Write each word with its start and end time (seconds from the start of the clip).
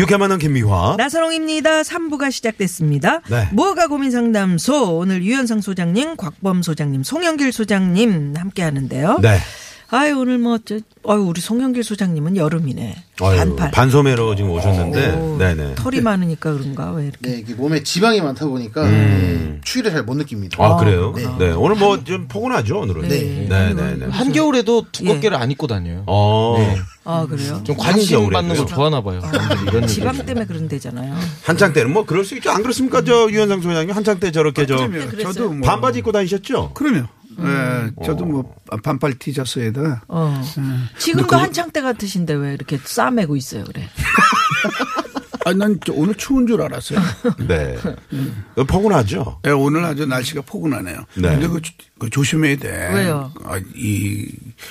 유쾌한 0.00 0.20
만남 0.20 0.38
김미화. 0.38 0.94
나선홍입니다. 0.96 1.82
3부가 1.82 2.32
시작됐습니다. 2.32 3.20
네. 3.28 3.48
무허가 3.52 3.86
고민 3.86 4.10
상담소 4.10 4.96
오늘 4.96 5.22
유현상 5.22 5.60
소장님, 5.60 6.16
곽범 6.16 6.62
소장님, 6.62 7.02
송영길 7.02 7.52
소장님 7.52 8.34
함께 8.36 8.62
하는데요. 8.62 9.18
네. 9.20 9.38
아유 9.92 10.18
오늘 10.18 10.38
뭐 10.38 10.58
저 10.64 10.78
아유 11.08 11.20
우리 11.22 11.40
송영길 11.40 11.82
소장님은 11.82 12.36
여름이네. 12.36 13.04
아유, 13.22 13.36
반팔. 13.38 13.70
반소매로 13.72 14.34
지금 14.36 14.50
오셨는데, 14.50 15.10
오, 15.16 15.36
네네. 15.38 15.74
털이 15.74 16.00
많으니까 16.00 16.52
그런가 16.52 16.92
왜 16.92 17.04
이렇게. 17.08 17.18
네, 17.30 17.38
이게 17.38 17.54
몸에 17.54 17.82
지방이 17.82 18.20
많다 18.20 18.46
보니까 18.46 18.88
네, 18.88 19.58
추위를 19.64 19.90
잘 19.90 20.04
못 20.04 20.14
느낍니다. 20.16 20.56
아, 20.64 20.76
그래요? 20.76 21.12
네. 21.16 21.24
네. 21.38 21.50
오늘 21.52 21.76
뭐 21.76 22.02
좀 22.04 22.28
포근하죠, 22.28 22.80
오늘은. 22.80 23.08
네. 23.08 23.46
네, 23.48 23.74
네, 23.74 23.96
네. 23.96 24.06
한겨울에도 24.06 24.86
두껍게를 24.92 25.36
안 25.36 25.50
입고 25.50 25.66
다녀요. 25.66 26.04
어, 26.06 26.54
네. 26.58 26.76
아 27.04 27.26
그래요? 27.28 27.60
좀 27.64 27.76
관심? 27.76 28.30
받는 28.30 28.56
걸 28.56 28.66
좋아하나 28.66 29.02
봐요. 29.02 29.20
이런 29.66 29.86
지방. 29.86 30.16
때문에 30.24 30.46
그런 30.46 30.68
데잖아요. 30.68 31.14
한창 31.42 31.72
때는 31.72 31.92
뭐 31.92 32.04
그럴 32.04 32.24
수 32.24 32.36
있죠. 32.36 32.50
안 32.50 32.62
그렇습니까? 32.62 33.02
저 33.04 33.28
유현상 33.30 33.60
소장님 33.62 33.94
한창 33.96 34.20
때 34.20 34.30
저렇게 34.30 34.66
저 34.66 34.76
저도 35.22 35.50
뭐 35.52 35.66
반바지 35.66 35.98
입고 36.00 36.12
다니셨죠? 36.12 36.72
그럼요. 36.74 37.06
예, 37.38 37.90
저도 38.04 38.24
뭐 38.24 38.54
반팔 38.82 39.14
티셔츠에다 39.18 40.02
어. 40.08 40.42
지금도 40.98 41.36
한창 41.36 41.70
때 41.70 41.80
같으신데 41.80 42.34
왜 42.34 42.54
이렇게 42.54 42.78
싸매고 42.82 43.36
있어요, 43.36 43.64
그래? 43.64 43.88
아, 45.46 45.54
난저 45.54 45.94
오늘 45.94 46.14
추운 46.16 46.46
줄 46.46 46.60
알았어요. 46.60 47.00
네. 47.48 47.76
어, 48.56 48.64
포근하죠? 48.64 49.40
예, 49.46 49.50
오늘 49.50 49.84
아주 49.84 50.04
날씨가 50.06 50.42
포근하네요. 50.42 50.98
네. 51.14 51.30
근데 51.30 51.48
그, 51.48 51.62
조- 51.62 51.72
그 51.98 52.10
조심해야 52.10 52.56
돼. 52.56 52.90
왜요? 52.92 53.32
아, 53.44 53.58
이 53.74 54.28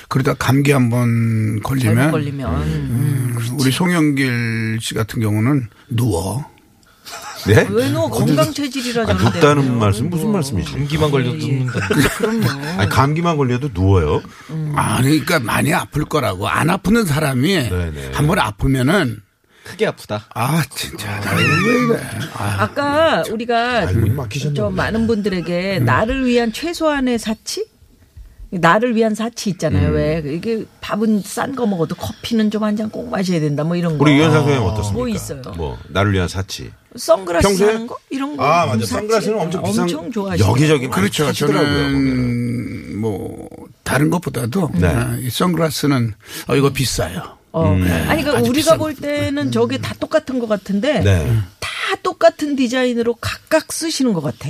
그러다 0.08 0.34
감기 0.34 0.70
한번 0.70 1.60
걸리면 1.62 1.94
잘못 1.96 2.10
걸리면. 2.12 2.62
음. 2.62 3.36
우리 3.58 3.72
송영길 3.72 4.78
씨 4.80 4.94
같은 4.94 5.20
경우는 5.20 5.68
누워. 5.88 6.48
네? 7.46 7.66
왜너 7.70 8.08
건강 8.08 8.48
아, 8.48 8.50
체질이라잖아요. 8.52 9.24
눕다는 9.24 9.78
말씀 9.78 10.10
무슨 10.10 10.30
말씀이시죠? 10.32 10.76
감기만 10.78 11.10
걸려도 11.10 11.36
눕는다. 11.36 11.88
그럼요. 12.16 12.46
아니, 12.80 12.88
감기만 12.90 13.36
걸려도 13.36 13.70
누워요. 13.72 14.22
아니, 14.74 15.08
그러니까 15.24 15.40
많이 15.40 15.72
아플 15.72 16.04
거라고. 16.04 16.48
안 16.48 16.70
아프는 16.70 17.04
사람이. 17.06 17.68
한 18.12 18.26
번 18.26 18.38
아프면은 18.38 19.20
크게 19.64 19.86
아프다. 19.86 20.26
아, 20.34 20.62
진짜. 20.74 21.20
나 21.20 21.32
이거 21.40 21.52
왜 21.66 21.84
이래. 21.84 22.00
아, 22.34 22.56
아까 22.60 23.22
우리가 23.30 23.86
보네. 23.86 24.70
많은 24.74 25.06
분들에게 25.06 25.80
나를 25.80 26.26
위한 26.26 26.52
최소한의 26.52 27.18
사치? 27.18 27.66
나를 28.50 28.96
위한 28.96 29.14
사치 29.14 29.48
있잖아요. 29.50 29.88
음. 29.90 29.94
왜 29.94 30.22
이게 30.26 30.64
밥은 30.80 31.22
싼 31.22 31.54
거 31.54 31.66
먹어도 31.66 31.94
커피는 31.94 32.50
좀 32.50 32.64
한 32.64 32.76
잔 32.76 32.90
꼭 32.90 33.08
마셔야 33.08 33.38
된다. 33.40 33.62
뭐 33.64 33.76
이런 33.76 33.96
거. 33.96 34.04
우리 34.04 34.16
유현상 34.16 34.42
소장님 34.42 34.62
어떻습니까? 34.66 34.92
뭐 34.98 35.08
있어요? 35.08 35.42
뭐, 35.56 35.78
나를 35.88 36.12
위한 36.12 36.26
사치. 36.28 36.70
선글라스 36.96 37.46
평소에? 37.46 37.86
거 37.86 37.96
이런 38.10 38.36
거. 38.36 38.44
아, 38.44 38.66
맞아. 38.66 38.78
사치. 38.80 38.86
선글라스는 38.92 39.40
엄청 39.40 39.62
비싼. 39.62 39.82
엄청 39.84 40.10
좋아하시죠. 40.12 40.48
여기저기 40.50 40.88
그렇죠. 40.88 41.32
저는 41.32 42.98
뭐 42.98 43.48
다른 43.84 44.10
것보다도 44.10 44.70
네. 44.74 44.88
아, 44.88 45.16
이 45.20 45.30
선글라스는 45.30 46.14
어 46.48 46.56
이거 46.56 46.70
비싸요. 46.70 47.38
어. 47.52 47.70
음. 47.72 47.82
아니 48.08 48.22
그러니까 48.22 48.48
우리가 48.48 48.76
볼 48.76 48.94
때는 48.94 49.52
저게 49.52 49.78
다 49.78 49.94
똑같은 50.00 50.38
것 50.40 50.48
같은데 50.48 51.00
네. 51.00 51.36
다 51.60 51.68
똑같은 52.02 52.56
디자인으로 52.56 53.14
각각 53.20 53.72
쓰시는 53.72 54.12
것 54.12 54.20
같아. 54.22 54.48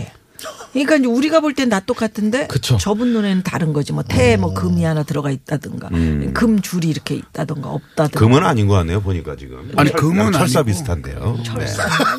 그러니까 0.73 0.97
이제 0.97 1.07
우리가 1.07 1.41
볼땐다 1.41 1.81
똑같은데 1.81 2.47
그쵸. 2.47 2.77
저분 2.77 3.13
눈에는 3.13 3.43
다른 3.43 3.73
거지. 3.73 3.93
뭐태뭐 3.93 4.55
금이 4.55 4.85
하나 4.85 5.03
들어가 5.03 5.31
있다든가 5.31 5.89
금 6.35 6.61
줄이 6.61 6.89
이렇게 6.89 7.17
있다든가 7.17 7.69
없다든가. 7.71 8.19
음. 8.19 8.29
금은 8.29 8.45
아닌 8.47 8.67
것 8.69 8.75
같네요, 8.75 9.01
보니까 9.01 9.37
지금. 9.37 9.71
아니, 9.77 9.91
철- 9.91 10.01
금은 10.01 10.33
철사 10.33 10.61
아니고. 10.61 10.65
비슷한데요. 10.73 11.39
네. 11.59 11.67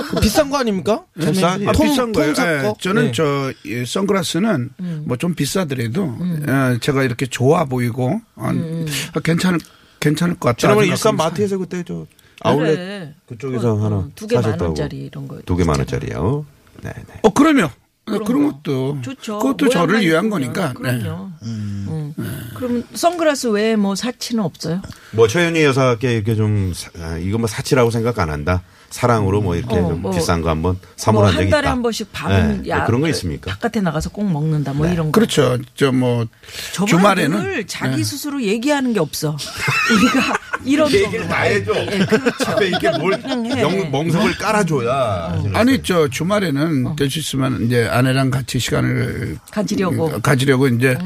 그 0.09 0.19
비싼 0.19 0.49
거 0.49 0.57
아닙니까? 0.57 1.05
철사 1.21 1.47
아니에요? 1.51 1.69
아, 1.69 1.73
통- 1.73 1.85
비싼 1.87 2.11
거예요. 2.11 2.33
통 2.33 2.45
예? 2.45 2.73
저는 2.79 3.05
네. 3.07 3.11
저 3.13 3.53
이, 3.65 3.85
선글라스는 3.85 4.69
뭐 5.05 5.17
좀 5.17 5.33
비싸더라도 5.35 6.17
예, 6.47 6.79
제가 6.81 7.03
이렇게 7.03 7.25
좋아 7.27 7.65
보이고 7.65 8.19
아, 8.35 8.51
아, 9.13 9.19
괜찮을 9.19 9.59
괜찮을 9.99 10.35
것 10.39 10.49
같다. 10.49 10.57
지난번에 10.57 10.87
생각하면서 10.87 10.91
일산 10.93 11.15
마트에서 11.15 11.57
그때 11.59 11.83
저 11.87 12.05
아울렛 12.41 12.75
그래. 12.75 13.13
그쪽에서 13.27 13.73
어, 13.75 13.85
하나 13.85 13.95
어, 13.97 14.09
두개 14.15 14.35
만 14.35 14.43
사셨다고. 14.43 14.65
원짜리 14.71 14.97
이런 15.05 15.27
거. 15.27 15.39
두 15.45 15.55
개 15.55 15.63
만 15.63 15.77
원짜리요. 15.77 16.45
네, 16.81 16.91
네. 16.95 17.19
어 17.21 17.29
그러면 17.31 17.69
그런 18.11 18.23
그런, 18.25 18.43
거. 18.43 18.51
것도 18.53 18.97
좋죠. 19.01 19.39
그것도 19.39 19.69
저를 19.69 20.01
위한. 20.01 20.29
거니까. 20.29 20.73
네. 20.81 20.99
그럼요. 20.99 21.29
음. 21.43 22.13
그러면 22.55 22.83
선글라스 22.93 23.47
외에 23.47 23.75
뭐 23.75 23.95
사치는 23.95 24.43
없어요? 24.43 24.81
뭐 25.11 25.27
최윤희 25.27 25.63
여사께 25.63 26.13
이렇게 26.13 26.35
좀 26.35 26.73
사- 26.75 26.91
아, 26.99 27.17
이거 27.17 27.37
뭐 27.37 27.47
사치라고 27.47 27.89
생각 27.91 28.19
안 28.19 28.29
한다. 28.29 28.61
사랑으로 28.89 29.39
뭐 29.41 29.55
이렇게 29.55 29.73
어, 29.75 29.87
좀 29.87 30.01
뭐. 30.01 30.11
비싼 30.11 30.41
거 30.41 30.49
한번 30.49 30.73
뭐 30.73 30.81
사물한 30.97 31.31
적이 31.31 31.37
한 31.43 31.47
있다. 31.47 31.57
달에 31.57 31.67
한 31.69 31.81
번씩 31.81 32.11
밥은 32.11 32.63
네, 32.63 32.69
야 32.69 32.83
그런 32.85 32.99
거 32.99 33.07
있습니까? 33.07 33.51
바깥에 33.51 33.79
나가서 33.79 34.09
꼭 34.09 34.29
먹는다 34.29 34.73
뭐 34.73 34.85
이런 34.85 35.07
거. 35.07 35.11
그렇죠. 35.11 35.57
저 35.75 35.91
뭐 35.93 36.25
주말에는 36.87 37.41
늘 37.41 37.67
자기 37.67 37.97
네. 37.97 38.03
스스로 38.03 38.41
얘기하는 38.43 38.91
게 38.93 38.99
없어. 38.99 39.37
우리가 39.95 40.37
이런 40.65 40.91
얘기를 40.91 41.27
다 41.27 41.41
해줘. 41.41 41.73
예, 41.91 41.99
그렇죠. 42.05 42.51
앞에 42.51 42.67
이렇게 42.67 42.89
뭘 42.97 43.19
그냥 43.21 43.45
해. 43.45 43.61
영, 43.61 43.91
멍석을 43.91 44.33
깔아줘야. 44.37 45.31
하시는 45.33 45.55
아니. 45.55 45.81
저 45.83 46.07
주말에는 46.07 46.95
될수 46.95 47.19
있으면 47.19 47.65
이제 47.65 47.87
아내랑 47.87 48.29
같이 48.29 48.59
시간을 48.59 49.37
가지려고. 49.51 50.21
가지려고 50.21 50.67
이제 50.67 50.97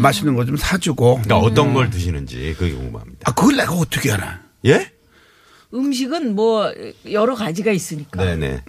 맛있는 0.00 0.34
거 0.34 0.44
좀 0.44 0.56
사주고. 0.56 1.20
그러니까 1.22 1.38
어떤 1.38 1.72
걸 1.72 1.88
드시는지 1.90 2.54
그게 2.58 2.72
궁금합니다. 2.74 3.20
아 3.24 3.32
그걸 3.34 3.56
내가 3.56 3.72
어떻게 3.72 4.12
알아? 4.12 4.40
예? 4.66 4.90
음식은 5.72 6.34
뭐 6.34 6.72
여러 7.10 7.34
가지가 7.34 7.72
있으니까. 7.72 8.22
네네. 8.24 8.62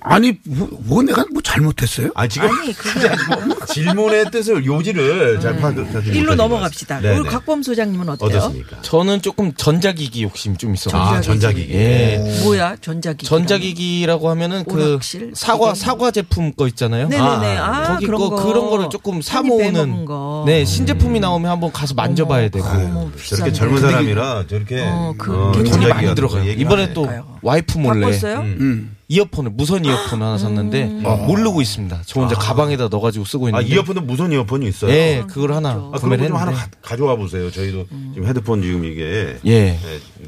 아니 0.00 0.38
뭐, 0.44 0.68
뭐 0.84 1.02
내가 1.02 1.24
뭐 1.32 1.42
잘못했어요? 1.42 2.10
아 2.14 2.26
지금 2.28 2.48
아니 2.48 2.72
그게 2.72 3.08
아니고 3.08 3.66
질문의 3.66 4.30
뜻을 4.30 4.64
요지를 4.64 5.40
잘 5.40 5.56
파악하지 5.58 6.10
일로 6.10 6.34
넘어갑시다. 6.34 6.96
것 6.96 7.02
같습니다. 7.02 7.20
우리 7.20 7.22
네네. 7.22 7.28
곽범 7.28 7.62
소장님은 7.62 8.08
어때요? 8.08 8.28
어떻습니까? 8.38 8.82
저는 8.82 9.22
조금 9.22 9.52
전자기기 9.54 10.22
욕심이 10.22 10.56
좀 10.56 10.74
있어. 10.74 10.90
아 10.96 11.20
전자기기. 11.20 11.72
예. 11.74 12.40
뭐야 12.44 12.76
전자기기? 12.80 13.26
전자기기라고 13.26 14.30
하면은 14.30 14.64
그 14.64 14.90
오락실? 14.92 15.32
사과 15.34 15.72
기계? 15.72 15.84
사과 15.86 16.10
제품 16.10 16.52
거 16.52 16.68
있잖아요. 16.68 17.08
네네네. 17.08 17.56
아, 17.58 17.94
거기 17.94 18.06
그런 18.06 18.20
거 18.20 18.30
거. 18.30 18.44
그런 18.44 18.70
거를 18.70 18.88
조금 18.90 19.20
사 19.22 19.42
모으는 19.42 20.04
거. 20.04 20.44
네 20.46 20.64
신제품이 20.64 21.20
나오면 21.20 21.50
한번 21.50 21.72
가서 21.72 21.94
만져봐야 21.94 22.48
되고 22.48 22.66
어머, 22.66 23.10
저렇게. 23.26 23.52
젊은 23.52 23.80
사람이라 23.80 24.46
저렇게 24.48 24.82
어, 24.86 25.14
그 25.18 25.34
어, 25.34 25.52
돈이 25.52 25.86
많이 25.86 26.14
들어가요. 26.14 26.50
이번에. 26.52 26.92
또. 26.92 27.08
와이프 27.42 27.78
몰래 27.78 28.06
바꿨어요? 28.06 28.40
음. 28.40 28.96
이어폰을 29.10 29.50
무선 29.50 29.84
이어폰 29.84 30.22
하나 30.22 30.38
샀는데 30.38 30.84
모르고 30.86 31.60
있습니다. 31.60 32.02
저 32.06 32.20
혼자 32.20 32.36
가방에다 32.36 32.86
넣어가지고 32.88 33.24
쓰고 33.24 33.46
아 33.46 33.48
있는데. 33.50 33.74
이어폰도 33.74 34.02
무선 34.02 34.30
이어폰이 34.30 34.68
있어요. 34.68 34.92
예, 34.92 35.24
그걸 35.28 35.52
하나 35.52 35.70
아, 35.70 35.74
그런 35.74 36.00
구매를 36.00 36.24
거좀 36.26 36.36
하나 36.36 36.50
했는데. 36.52 36.76
가, 36.80 36.88
가져와 36.90 37.16
보세요. 37.16 37.50
저희도 37.50 37.86
지금 38.14 38.28
헤드폰 38.28 38.62
지금 38.62 38.84
이게 38.84 39.36
예, 39.46 39.50
네, 39.72 39.78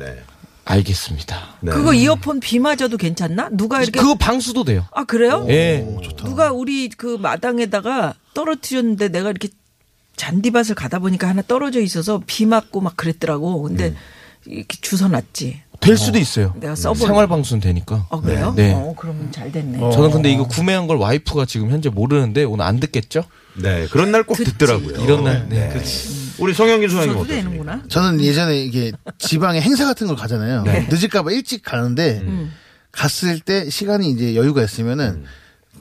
네. 0.00 0.22
알겠습니다. 0.64 1.36
네. 1.60 1.70
그거 1.70 1.94
이어폰 1.94 2.40
비 2.40 2.58
맞아도 2.58 2.96
괜찮나? 2.96 3.50
누가 3.52 3.82
이렇게 3.82 4.00
그거 4.00 4.16
방수도 4.16 4.64
돼요. 4.64 4.84
아 4.90 5.04
그래요? 5.04 5.46
예. 5.48 5.86
누가 6.16 6.50
우리 6.50 6.88
그 6.88 7.16
마당에다가 7.20 8.14
떨어뜨렸는데 8.34 9.08
내가 9.10 9.30
이렇게 9.30 9.48
잔디밭을 10.16 10.74
가다 10.74 10.98
보니까 10.98 11.28
하나 11.28 11.42
떨어져 11.42 11.80
있어서 11.80 12.20
비 12.26 12.46
맞고 12.46 12.80
막 12.80 12.96
그랬더라고. 12.96 13.62
근데 13.62 13.88
음. 13.90 13.96
이렇게 14.46 14.76
주워 14.80 15.08
놨지. 15.08 15.62
될 15.82 15.96
수도 15.98 16.18
있어요. 16.18 16.54
내가 16.58 16.74
써볼래. 16.74 17.06
생활 17.06 17.26
방수는 17.26 17.60
되니까. 17.60 18.06
어 18.08 18.20
그래요? 18.20 18.54
네. 18.56 18.72
어 18.72 18.94
그러면 18.96 19.30
잘 19.32 19.50
됐네. 19.52 19.78
저는 19.92 20.10
근데 20.10 20.30
이거 20.32 20.46
구매한 20.46 20.86
걸 20.86 20.96
와이프가 20.96 21.44
지금 21.44 21.70
현재 21.70 21.88
모르는데 21.90 22.44
오늘 22.44 22.64
안 22.64 22.80
듣겠죠? 22.80 23.24
네 23.54 23.86
그런 23.90 24.10
날 24.12 24.22
꼭. 24.22 24.36
듣더라고요. 24.36 25.02
이런 25.04 25.24
날. 25.24 25.46
네. 25.48 25.68
네. 25.68 25.82
우리 26.38 26.54
송영길 26.54 26.88
소장님 26.88 27.12
저도 27.12 27.20
어떠십니까? 27.24 27.50
되는구나. 27.50 27.82
저는 27.88 28.20
예전에 28.22 28.58
이게 28.62 28.92
지방에 29.18 29.60
행사 29.60 29.84
같은 29.84 30.06
걸 30.06 30.16
가잖아요. 30.16 30.64
늦을까봐 30.88 31.30
일찍 31.32 31.62
가는데 31.62 32.22
갔을 32.90 33.40
때 33.40 33.68
시간이 33.68 34.10
이제 34.10 34.34
여유가 34.36 34.62
있으면은 34.62 35.24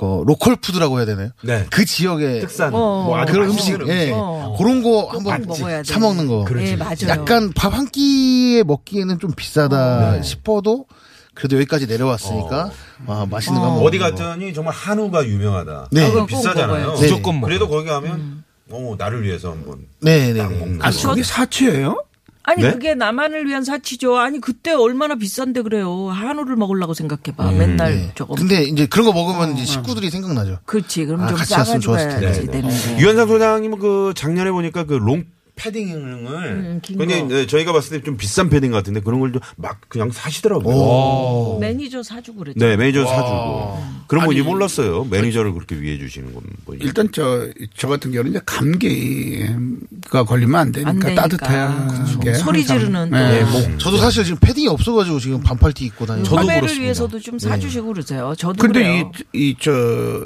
그 0.01 0.23
로컬 0.25 0.55
푸드라고 0.55 0.97
해야 0.97 1.05
되나요? 1.05 1.29
네. 1.43 1.67
그 1.69 1.85
지역의 1.85 2.41
특산. 2.41 2.73
어. 2.73 3.03
뭐 3.05 3.17
아주 3.19 3.33
그런 3.33 3.49
맛있는 3.49 3.81
음식, 3.81 3.93
예. 3.93 4.11
어. 4.11 4.55
그런 4.57 4.81
거꼭 4.81 5.13
한번 5.13 5.45
먹어야 5.47 5.83
사 5.83 5.99
먹는 5.99 6.27
거. 6.27 6.43
예, 6.59 6.75
맞아요. 6.75 6.95
약간 7.07 7.51
밥 7.53 7.71
한 7.71 7.85
끼에 7.87 8.63
먹기에는 8.63 9.19
좀 9.19 9.31
비싸다 9.31 10.13
네. 10.13 10.23
싶어도 10.23 10.87
그래도 11.35 11.55
여기까지 11.57 11.85
내려왔으니까 11.85 12.71
아, 13.05 13.27
맛있는 13.29 13.61
거 13.61 13.67
한번 13.67 13.85
어디 13.85 13.99
먹는 13.99 14.15
거. 14.15 14.23
갔더니 14.23 14.53
정말 14.55 14.73
한우가 14.73 15.23
유명하다. 15.27 15.89
네. 15.91 16.09
꼭 16.11 16.25
비싸잖아요. 16.25 16.67
먹어야지. 16.87 17.03
무조건 17.03 17.35
먹어요. 17.35 17.47
그래도 17.47 17.69
거기 17.69 17.87
가면 17.87 18.43
어 18.71 18.95
나를 18.97 19.21
위해서 19.21 19.51
한번 19.51 19.85
네, 20.01 20.33
네, 20.33 20.39
딱 20.41 20.49
네. 20.51 20.57
먹는 20.57 20.81
아, 20.81 20.89
거. 20.89 21.07
거기 21.09 21.23
사치예요? 21.23 22.03
아니 22.43 22.63
네? 22.63 22.71
그게 22.71 22.95
나만을 22.95 23.45
위한 23.47 23.63
사치죠. 23.63 24.17
아니 24.17 24.41
그때 24.41 24.71
얼마나 24.73 25.15
비싼데 25.15 25.61
그래요. 25.61 26.07
한우를 26.09 26.55
먹으려고 26.55 26.93
생각해봐. 26.93 27.51
맨날 27.51 27.95
네. 27.95 28.11
조금. 28.15 28.35
근데 28.35 28.63
이제 28.63 28.87
그런 28.87 29.05
거 29.05 29.13
먹으면 29.13 29.55
이제 29.55 29.65
식구들이 29.65 30.09
생각나죠. 30.09 30.57
그렇지. 30.65 31.05
그럼 31.05 31.21
아, 31.21 31.27
좀 31.27 31.37
같이 31.37 31.53
왔으면 31.53 31.81
싸가지고 31.81 31.93
좋았을 31.93 32.09
가야지 32.21 32.39
텐데. 32.47 32.61
되는데. 32.61 32.99
유현상 32.99 33.27
소장님은 33.27 33.79
그 33.79 34.13
작년에 34.15 34.51
보니까 34.51 34.85
그 34.85 34.95
롱 34.95 35.23
패딩을 35.61 35.95
음, 35.95 36.79
긴 36.81 36.97
굉장히 36.97 37.21
거. 37.21 37.27
네, 37.35 37.45
저희가 37.45 37.71
봤을 37.71 37.99
때 37.99 38.05
좀 38.05 38.17
비싼 38.17 38.49
패딩 38.49 38.71
같은데 38.71 38.99
그런 38.99 39.19
걸 39.19 39.31
좀 39.31 39.41
막 39.57 39.79
그냥 39.89 40.09
사시더라고요. 40.11 41.59
매니저 41.59 42.01
사주고 42.03 42.39
그랬죠. 42.39 42.59
네, 42.59 42.75
매니저 42.77 43.05
사주고. 43.05 43.83
그런 44.07 44.25
건지 44.25 44.41
몰랐어요. 44.41 45.05
매니저를 45.05 45.53
그렇게 45.53 45.79
위해 45.79 45.97
주시는 45.97 46.33
건. 46.33 46.43
뭐. 46.65 46.75
일단 46.79 47.09
저, 47.13 47.47
저 47.77 47.87
같은 47.87 48.11
경우는 48.11 48.31
이제 48.31 48.41
감기가 48.45 50.23
걸리면 50.25 50.55
안 50.59 50.71
되니까, 50.71 50.89
안 50.89 50.99
되니까. 50.99 51.21
따뜻하게. 51.21 52.33
소리 52.33 52.59
항상. 52.61 52.79
지르는 52.79 53.09
또. 53.11 53.15
네, 53.17 53.43
뭐. 53.43 53.77
저도 53.77 53.97
사실 53.97 54.23
지금 54.23 54.37
패딩이 54.41 54.67
없어가지고 54.67 55.19
지금 55.19 55.41
반팔티 55.41 55.85
입고 55.85 56.05
다니는. 56.05 56.25
저도 56.25 56.45
그렇습니다. 56.45 56.81
위해서도 56.81 57.19
좀 57.19 57.39
사주시고 57.39 57.87
그러세요. 57.87 58.33
저도 58.37 58.55
근데 58.61 58.79
그래요. 58.83 59.11
이, 59.33 59.49
이, 59.49 59.55
저, 59.59 59.71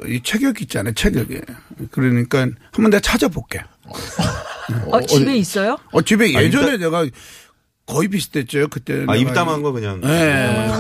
이 0.08 0.22
체격이 0.24 0.64
있잖아요, 0.64 0.94
체격이. 0.94 1.40
그러니까 1.92 2.48
한번 2.72 2.90
내가 2.90 3.00
찾아볼게. 3.02 3.62
어, 4.92 5.02
집에 5.02 5.36
있어요? 5.38 5.78
어, 5.92 6.02
집에 6.02 6.34
예전에 6.34 6.78
내가 6.78 7.06
거의 7.88 8.08
비슷했죠, 8.08 8.68
그때. 8.70 9.06
아, 9.08 9.16
입담한 9.16 9.62
거 9.62 9.72
그냥. 9.72 10.02
네. 10.02 10.72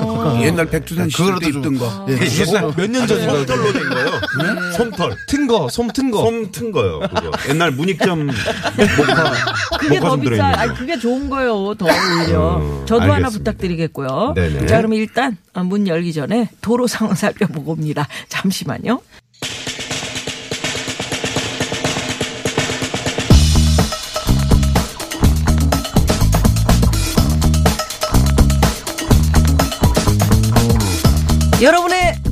옛날 0.44 0.66
백두산 0.68 1.08
시절 1.08 1.38
때 1.40 1.52
그거라도 1.52 1.52
좀- 1.62 1.76
입던 1.76 1.78
거. 1.78 2.06
예. 2.10 2.72
몇년 2.82 3.06
전인가요? 3.06 3.46
솜털로 3.46 3.74
된 3.74 3.90
거요. 3.90 4.06
네. 4.10 4.72
솜털. 4.78 5.16
튼 5.28 5.46
거, 5.48 5.70
솜 5.70 5.88
튼 5.90 6.10
거. 6.10 6.18
솜 6.26 6.52
튼 6.52 6.72
거요. 6.72 7.02
그거. 7.02 7.32
옛날 7.50 7.70
문익점 7.70 8.26
목화 8.98 9.78
그게 9.80 10.00
더 10.00 10.16
비싸. 10.16 10.46
아니 10.48 10.70
거. 10.72 10.78
그게 10.80 10.98
좋은 10.98 11.30
거예요. 11.30 11.76
더 11.76 11.86
오히려. 11.86 12.40
어, 12.60 12.86
저도 12.88 13.02
하나 13.04 13.14
알겠습니다. 13.18 13.52
부탁드리겠고요. 13.52 14.34
네네. 14.36 14.66
자, 14.66 14.78
그럼 14.78 14.94
일단 14.94 15.38
문 15.54 15.88
열기 15.88 16.12
전에 16.12 16.50
도로 16.62 16.88
상황 16.88 17.14
살펴보고 17.14 17.74
옵니다. 17.74 18.08
잠시만요. 18.30 19.00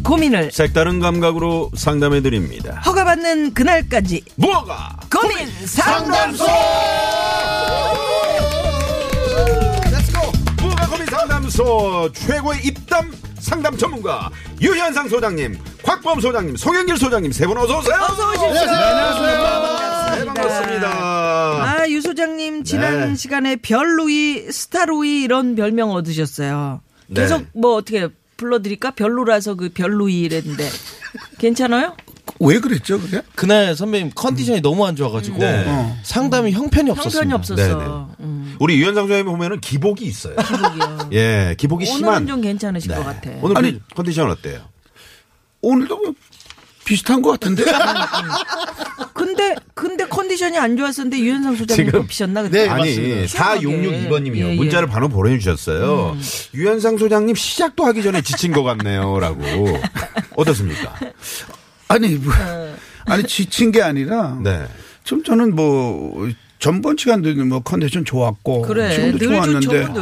고민을 0.03 0.51
색다른 0.51 0.99
감각으로 0.99 1.71
상담해 1.75 2.21
드립니다. 2.21 2.81
허가받는 2.85 3.53
그날까지 3.53 4.21
무허가 4.35 4.95
고민 5.11 5.47
상담소! 5.65 6.45
무허가 10.61 10.87
고민 10.87 11.05
상담소 11.07 12.09
최고의 12.13 12.59
입담 12.65 13.11
상담 13.39 13.77
전문가 13.77 14.29
유현상 14.61 15.09
소장님, 15.09 15.57
곽범 15.83 16.21
소장님, 16.21 16.55
송영길 16.55 16.97
소장님 16.97 17.31
세 17.33 17.45
분 17.45 17.57
어서 17.57 17.79
오세요. 17.79 17.95
어서 17.95 18.29
오십시오. 18.31 18.71
네, 20.15 20.25
반갑습니다. 20.25 20.87
아, 20.89 21.85
유 21.89 22.01
소장님, 22.01 22.63
지난 22.63 23.09
네. 23.09 23.15
시간에 23.15 23.55
별루이, 23.57 24.49
스타루이 24.51 25.23
이런 25.23 25.55
별명 25.55 25.91
얻으셨어요. 25.91 26.81
계속 27.13 27.39
네. 27.41 27.47
뭐 27.53 27.75
어떻게 27.75 28.07
불러드릴까? 28.43 28.91
별로라서 28.91 29.55
그 29.55 29.69
별루이 29.69 30.21
이랬는데. 30.21 30.69
괜찮아요? 31.39 31.95
왜 32.39 32.59
그랬죠, 32.59 32.99
그게? 32.99 33.21
그날 33.35 33.75
선배님 33.75 34.11
컨디션이 34.15 34.61
너무 34.61 34.85
안 34.85 34.95
좋아가지고 34.95 35.37
네. 35.39 35.65
어. 35.67 35.95
상담이 36.03 36.51
형편이 36.51 36.91
없었습니다. 36.91 37.19
형편이 37.19 37.33
없었어. 37.33 37.77
네네. 37.77 37.89
음, 38.21 38.55
우리 38.59 38.77
유현상 38.79 39.05
소장님 39.05 39.25
보면은 39.25 39.59
기복이 39.59 40.05
있어요. 40.05 40.35
기복이요. 40.35 41.09
예, 41.13 41.55
기복이 41.57 41.85
오늘은 41.85 41.97
심한. 41.97 42.27
좀 42.27 42.41
괜찮으실 42.41 42.91
네. 42.91 42.97
것 42.97 43.03
같아. 43.03 43.29
오늘 43.41 43.57
아니, 43.57 43.79
컨디션 43.95 44.29
어때요? 44.31 44.61
오늘도 45.61 45.97
뭐 45.97 46.13
비슷한 46.85 47.21
것 47.21 47.31
같은데? 47.31 47.63
근데, 49.13 49.55
근데 49.73 50.05
컨디션이 50.07 50.57
안 50.57 50.75
좋았었는데 50.77 51.17
유현상 51.19 51.55
소장님 51.55 51.85
지금- 51.87 52.01
뽑히셨나? 52.01 52.43
그때? 52.43 52.63
네, 52.63 52.69
아니 52.69 52.89
맞습니다. 52.89 53.43
4662번님이요 53.43 54.37
예, 54.45 54.51
예. 54.51 54.55
문자를 54.55 54.87
바로 54.87 55.09
보내주셨어요. 55.09 56.17
유현상 56.53 56.97
소장님 56.97 57.35
시작도 57.35 57.85
하기 57.85 58.03
전에 58.03 58.21
지친 58.21 58.51
것 58.51 58.63
같네요 58.63 59.19
라고 59.19 59.41
어떻습니까? 60.35 60.93
아니, 61.87 62.15
뭐, 62.15 62.33
아니, 63.05 63.23
지친 63.23 63.71
게 63.71 63.81
아니라. 63.81 64.39
네. 64.43 64.65
좀 65.03 65.23
저는 65.23 65.53
뭐, 65.55 66.27
전번 66.59 66.95
시간도 66.97 67.33
뭐 67.45 67.59
컨디션 67.59 68.05
좋았고. 68.05 68.61
그래. 68.63 68.93
지금도 68.95 69.17
늘 69.17 69.27
좋았는데. 69.35 69.67
좋 69.67 69.93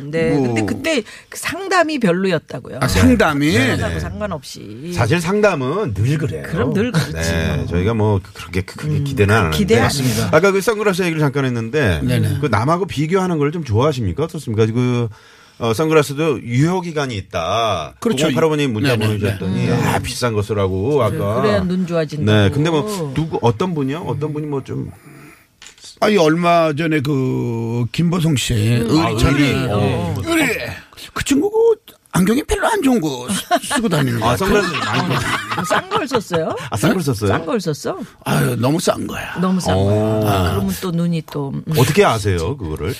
죠, 0.00 0.10
늘. 0.10 0.10
네. 0.10 0.30
뭐. 0.36 0.42
근데 0.54 0.64
그때 0.64 1.02
그 1.28 1.38
상담이 1.38 1.98
별로였다고요. 1.98 2.78
아, 2.80 2.88
상담이. 2.88 3.50
시간하고 3.52 4.00
상관없이. 4.00 4.92
사실 4.94 5.20
상담은 5.20 5.94
늘 5.94 6.18
그래요. 6.18 6.44
그럼 6.46 6.72
늘 6.72 6.92
그렇지. 6.92 7.12
네, 7.12 7.66
저희가 7.68 7.94
뭐 7.94 8.20
그렇게 8.34 8.60
크게 8.62 9.00
기대는 9.02 9.34
안 9.34 9.40
하는데. 9.46 9.56
기대 9.58 9.80
맞습니다. 9.80 10.28
아까 10.32 10.52
그 10.52 10.60
선글라스 10.60 11.02
얘기를 11.02 11.20
잠깐 11.20 11.44
했는데 11.44 12.00
그 12.40 12.46
남하고 12.46 12.86
비교하는 12.86 13.38
걸 13.38 13.48
좀 13.48 13.64
좋아하십니까? 13.64 14.24
어떻습니까? 14.24 14.66
그 14.66 15.08
어, 15.58 15.72
선글라스도 15.74 16.42
유효 16.42 16.80
기간이 16.82 17.16
있다. 17.16 17.94
그렇죠. 17.98 18.28
9085번님 18.28 18.68
문자 18.72 18.94
네네, 18.94 19.06
보내주셨더니 19.06 19.70
아 19.70 19.98
비싼 19.98 20.34
거 20.34 20.42
쓰라고 20.42 21.02
아까. 21.02 21.40
그래야 21.40 21.64
눈 21.64 21.86
좋아진다고. 21.86 22.30
네, 22.38 22.50
근데 22.50 22.70
뭐 22.70 23.12
누구 23.14 23.38
어떤 23.42 23.74
분이요? 23.74 24.00
어떤 24.06 24.32
분이 24.34 24.46
뭐 24.46 24.62
좀 24.62 24.90
아니, 26.00 26.16
얼마 26.16 26.72
전에 26.72 27.00
그, 27.00 27.84
김보성 27.92 28.36
씨. 28.36 28.54
의리 28.54 29.18
전에. 29.18 29.38
의리. 29.38 29.66
어. 29.70 30.14
의리. 30.24 30.58
그 31.12 31.24
친구 31.24 31.50
그 31.50 31.94
안경이 32.12 32.42
별로 32.44 32.66
안 32.68 32.80
좋은 32.82 33.00
거 33.00 33.28
쓰- 33.30 33.74
쓰고 33.74 33.88
다니는 33.88 34.20
거 34.20 34.30
아. 34.30 34.36
선글라스 34.36 34.72
많이 34.74 35.14
싼걸 35.68 36.08
썼어요? 36.08 36.56
아, 36.70 36.76
싼걸 36.76 37.02
썼어요? 37.02 37.28
싼걸 37.30 37.60
썼어? 37.60 37.98
아유, 38.24 38.56
너무 38.56 38.80
싼 38.80 39.06
거야. 39.06 39.36
너무 39.40 39.60
싼 39.60 39.76
어. 39.76 39.84
거야. 39.84 40.32
아, 40.32 40.50
그러면 40.52 40.74
또 40.80 40.90
눈이 40.90 41.22
또 41.30 41.50
음, 41.50 41.62
어떻게 41.76 42.04
아세요, 42.04 42.56
그거를? 42.56 42.94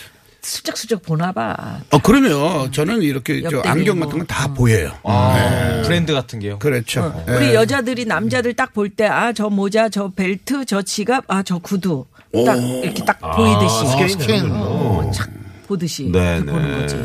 슬쩍슬쩍 0.48 1.02
보나 1.02 1.32
봐. 1.32 1.80
어, 1.90 1.98
그러면 2.02 2.72
저는 2.72 3.02
이렇게 3.02 3.40
저 3.42 3.56
옆대기 3.58 3.68
안경 3.68 3.98
뭐. 3.98 4.06
같은 4.06 4.18
건 4.18 4.26
다 4.26 4.52
보여요. 4.54 4.92
아, 5.04 5.82
브랜드 5.84 6.12
같은 6.12 6.38
게요. 6.38 6.58
그렇죠. 6.58 7.02
어. 7.02 7.24
우리 7.28 7.46
예. 7.50 7.54
여자들이 7.54 8.04
남자들 8.04 8.54
딱 8.54 8.72
볼 8.72 8.88
때 8.90 9.06
아 9.06 9.32
저 9.32 9.48
모자, 9.50 9.88
저 9.88 10.08
벨트, 10.14 10.64
저 10.64 10.82
지갑, 10.82 11.24
아 11.28 11.42
저 11.42 11.58
구두 11.58 12.04
딱 12.46 12.56
이렇게 12.56 13.04
딱 13.04 13.18
보이듯이 13.36 14.12
스캔. 14.18 14.50
어, 14.50 15.10
착 15.14 15.28
보듯이 15.68 16.10
네, 16.10 16.36
이렇게 16.38 16.50
보는 16.50 16.80
거지. 16.80 16.96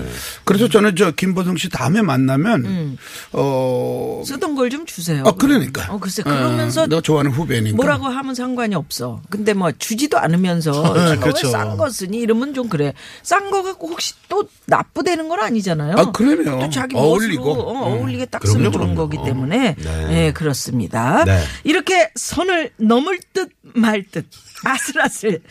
그래서 0.45 0.67
저는 0.69 0.95
저 0.95 1.11
김보성 1.11 1.57
씨 1.57 1.69
다음에 1.69 2.01
만나면 2.01 2.65
음. 2.65 2.97
어, 3.33 4.23
쓰던 4.25 4.55
걸 4.55 4.63
좀 4.73 4.85
주세요. 4.87 5.23
아 5.27 5.31
그러니까. 5.33 5.93
어 5.93 5.99
글쎄 5.99 6.23
그러면서 6.23 6.83
어, 6.83 6.87
내가 6.87 7.01
좋아하는 7.01 7.29
후배니까. 7.31 7.75
뭐라고 7.75 8.05
하면 8.07 8.33
상관이 8.33 8.73
없어. 8.75 9.21
근데 9.29 9.53
뭐 9.53 9.71
주지도 9.73 10.17
않으면서 10.17 10.71
네, 10.93 11.11
어, 11.13 11.19
그렇죠. 11.19 11.47
왜싼 11.47 11.77
거 11.77 11.89
쓰니 11.89 12.17
이러면 12.19 12.53
좀 12.53 12.69
그래. 12.69 12.93
싼 13.21 13.51
거 13.51 13.61
갖고 13.61 13.89
혹시 13.89 14.13
또 14.29 14.47
나쁘다는 14.65 15.27
건 15.27 15.41
아니잖아요. 15.41 15.95
아, 15.97 16.11
그럼요. 16.11 16.63
또 16.63 16.69
자기 16.71 16.95
어울리고. 16.95 17.43
멋으로 17.43 17.61
어, 17.69 17.85
어울리게 17.89 18.25
딱 18.27 18.39
그럼요, 18.39 18.57
쓰면 18.57 18.71
좋은. 18.71 18.95
거기 18.95 19.17
때문에 19.23 19.75
네, 19.75 20.31
그렇습니다. 20.31 21.25
네. 21.25 21.43
이렇게 21.65 22.09
선을 22.15 22.71
넘을 22.77 23.19
듯 23.33 23.49
말 23.75 24.03
듯 24.11 24.27
아슬아슬 24.65 25.41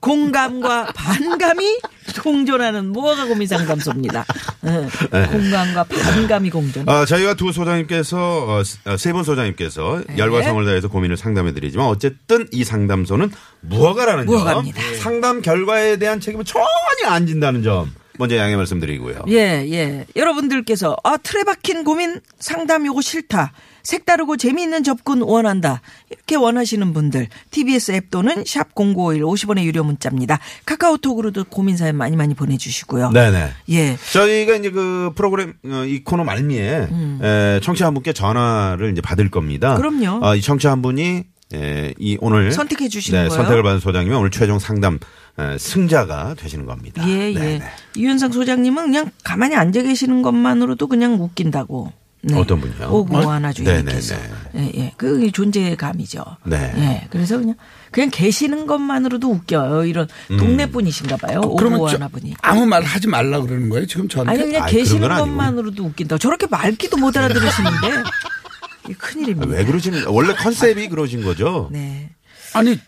공감과 0.00 0.92
반감이 0.94 1.78
공존하는 2.60 2.92
무허가 2.92 3.26
고민 3.26 3.48
상담소입니다. 3.48 4.24
네. 4.60 4.86
공감과 5.26 5.84
반감이 5.84 6.50
공존. 6.50 6.88
아, 6.88 7.04
저희가 7.04 7.34
두 7.34 7.52
소장님께서 7.52 8.62
어, 8.86 8.96
세분 8.96 9.24
소장님께서 9.24 10.02
네. 10.06 10.18
열과 10.18 10.42
성을 10.42 10.62
다해서 10.64 10.88
고민을 10.88 11.16
상담해 11.16 11.52
드리지만 11.54 11.86
어쨌든 11.86 12.46
이 12.52 12.62
상담소는 12.62 13.32
무허가라는 13.62 14.26
점, 14.26 14.34
무허가입니다. 14.34 14.80
상담 15.00 15.40
결과에 15.40 15.96
대한 15.96 16.20
책임은 16.20 16.44
전혀 16.44 16.64
안 17.06 17.26
진다는 17.26 17.62
점 17.62 17.92
먼저 18.18 18.36
양해 18.36 18.54
말씀드리고요. 18.54 19.24
예, 19.28 19.66
예. 19.70 20.06
여러분들께서, 20.14 20.94
아, 21.02 21.16
틀에 21.16 21.42
박힌 21.44 21.84
고민 21.84 22.20
상담 22.38 22.84
요거 22.84 23.00
싫다. 23.00 23.52
색다르고 23.82 24.36
재미있는 24.36 24.84
접근 24.84 25.22
원한다. 25.22 25.80
이렇게 26.10 26.36
원하시는 26.36 26.92
분들 26.92 27.28
TBS 27.50 27.92
앱 27.92 28.10
또는 28.10 28.44
샵 28.46 28.74
0951 28.74 29.22
50원의 29.22 29.64
유료 29.64 29.84
문자입니다. 29.84 30.38
카카오톡으로도 30.66 31.44
고민 31.44 31.76
사연 31.76 31.96
많이 31.96 32.16
많이 32.16 32.34
보내주시고요. 32.34 33.10
네네. 33.10 33.50
예. 33.70 33.96
저희가 34.12 34.56
이제 34.56 34.70
그 34.70 35.12
프로그램 35.14 35.54
어, 35.66 35.84
이 35.86 36.02
코너 36.04 36.24
말미에 36.24 36.88
에, 37.22 37.60
청취자 37.62 37.86
한 37.86 37.94
분께 37.94 38.12
전화를 38.12 38.92
이제 38.92 39.00
받을 39.00 39.30
겁니다. 39.30 39.76
음. 39.76 39.78
그럼요. 39.78 40.24
어, 40.26 40.36
이 40.36 40.40
청취자 40.40 40.70
한 40.70 40.82
분이 40.82 41.24
에, 41.52 41.94
이 41.98 42.16
오늘 42.20 42.52
선택해 42.52 42.88
주시는 42.88 43.24
네, 43.24 43.28
거예요? 43.28 43.42
선택을 43.42 43.62
받은 43.62 43.80
소장님은 43.80 44.16
오늘 44.16 44.30
최종 44.30 44.58
상담 44.58 44.98
에, 45.38 45.58
승자가 45.58 46.34
되시는 46.38 46.64
겁니다. 46.66 47.02
예, 47.08 47.30
예. 47.30 47.34
네네. 47.38 47.62
유현상 47.96 48.32
소장님은 48.32 48.84
그냥 48.86 49.10
가만히 49.24 49.56
앉아 49.56 49.82
계시는 49.82 50.22
것만으로도 50.22 50.86
그냥 50.86 51.14
웃긴다고. 51.20 51.92
네. 52.22 52.34
어떤 52.36 52.60
분이요? 52.60 52.88
오고 52.90 53.16
어? 53.16 53.30
하나 53.30 53.50
주인께서. 53.52 54.14
네네네. 54.14 54.34
예, 54.56 54.72
예. 54.78 54.92
그 54.98 55.30
존재감이죠. 55.32 56.22
네. 56.44 56.72
예. 56.76 57.06
그래서 57.08 57.38
그냥 57.38 57.54
그냥 57.90 58.10
계시는 58.10 58.66
것만으로도 58.66 59.30
웃겨요. 59.30 59.84
이런 59.86 60.06
음. 60.30 60.36
동네 60.36 60.66
분이신가 60.66 61.16
봐요. 61.16 61.40
그러면 61.56 61.78
오고 61.80 61.88
저- 61.88 61.94
하나 61.96 62.08
분이. 62.08 62.34
아무 62.42 62.66
말 62.66 62.82
하지 62.82 63.06
말라 63.08 63.40
그러는 63.40 63.70
거예요 63.70 63.86
지금 63.86 64.06
저한테? 64.08 64.32
아니 64.32 64.42
그냥 64.42 64.64
아이, 64.64 64.72
계시는 64.72 65.00
건 65.00 65.12
아니고. 65.12 65.26
것만으로도 65.28 65.82
웃긴다. 65.84 66.18
저렇게 66.18 66.46
말귀도 66.46 66.98
못 66.98 67.16
알아들으시는데 67.16 67.86
이게 68.84 68.94
아, 68.94 68.96
큰일입니다. 68.98 69.46
왜 69.46 69.64
그러시는 69.64 70.04
원래 70.08 70.34
컨셉이 70.34 70.88
그러신 70.90 71.22
거죠? 71.24 71.68
네. 71.72 72.10
아니 72.52 72.78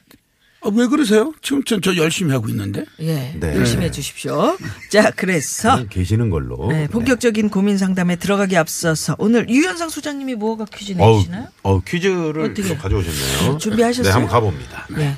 어, 0.65 0.69
왜 0.71 0.87
그러세요? 0.87 1.33
지금 1.43 1.63
저, 1.65 1.81
저 1.81 1.97
열심히 1.97 2.33
하고 2.33 2.49
있는데. 2.49 2.85
예. 3.01 3.35
네. 3.39 3.57
열심히 3.57 3.87
해 3.87 3.91
주십시오. 3.91 4.57
자, 4.91 5.11
그래서 5.11 5.85
계시는 5.89 6.31
걸로. 6.31 6.69
네, 6.71 6.87
본격적인 6.87 7.49
고민 7.51 7.77
상담에 7.79 8.17
들어가기 8.17 8.57
앞서서 8.57 9.17
오늘 9.19 9.49
유현상 9.49 9.89
소장님이 9.89 10.37
뭐가 10.37 10.67
퀴즈 10.67 10.95
어우, 10.99 11.17
내주시나요? 11.17 11.47
어 11.65 11.81
퀴즈를 11.81 12.41
어떻게? 12.51 12.69
또 12.69 12.77
가져오셨네요. 12.79 13.59
준비하셨어요? 13.59 14.05
네, 14.05 14.11
한번 14.13 14.31
가봅니다. 14.31 14.87
네. 14.97 15.17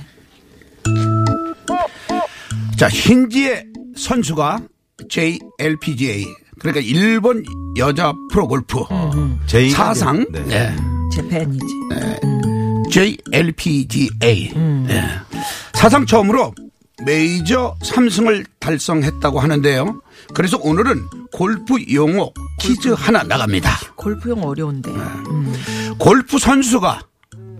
자, 2.78 2.88
힌지의 2.88 3.66
선수가 3.96 4.60
JLPGA 5.08 6.24
그러니까 6.58 6.80
일본 6.84 7.44
여자 7.76 8.12
프로골프 8.32 8.78
제 9.46 9.68
사상 9.70 10.24
네. 10.32 10.40
네. 10.44 10.76
제 11.14 11.26
팬이지. 11.28 11.64
JLPGA 12.90 14.52
예. 14.88 15.33
사상 15.84 16.06
처음으로 16.06 16.54
메이저 17.04 17.76
3승을 17.82 18.46
달성했다고 18.58 19.38
하는데요. 19.38 20.00
그래서 20.32 20.56
오늘은 20.62 20.98
골프 21.30 21.76
용어 21.92 22.32
퀴즈 22.58 22.88
하나 22.88 23.22
나갑니다. 23.22 23.70
골프 23.94 24.30
용 24.30 24.42
어려운데. 24.44 24.90
음. 24.90 25.52
골프 25.98 26.38
선수가 26.38 27.02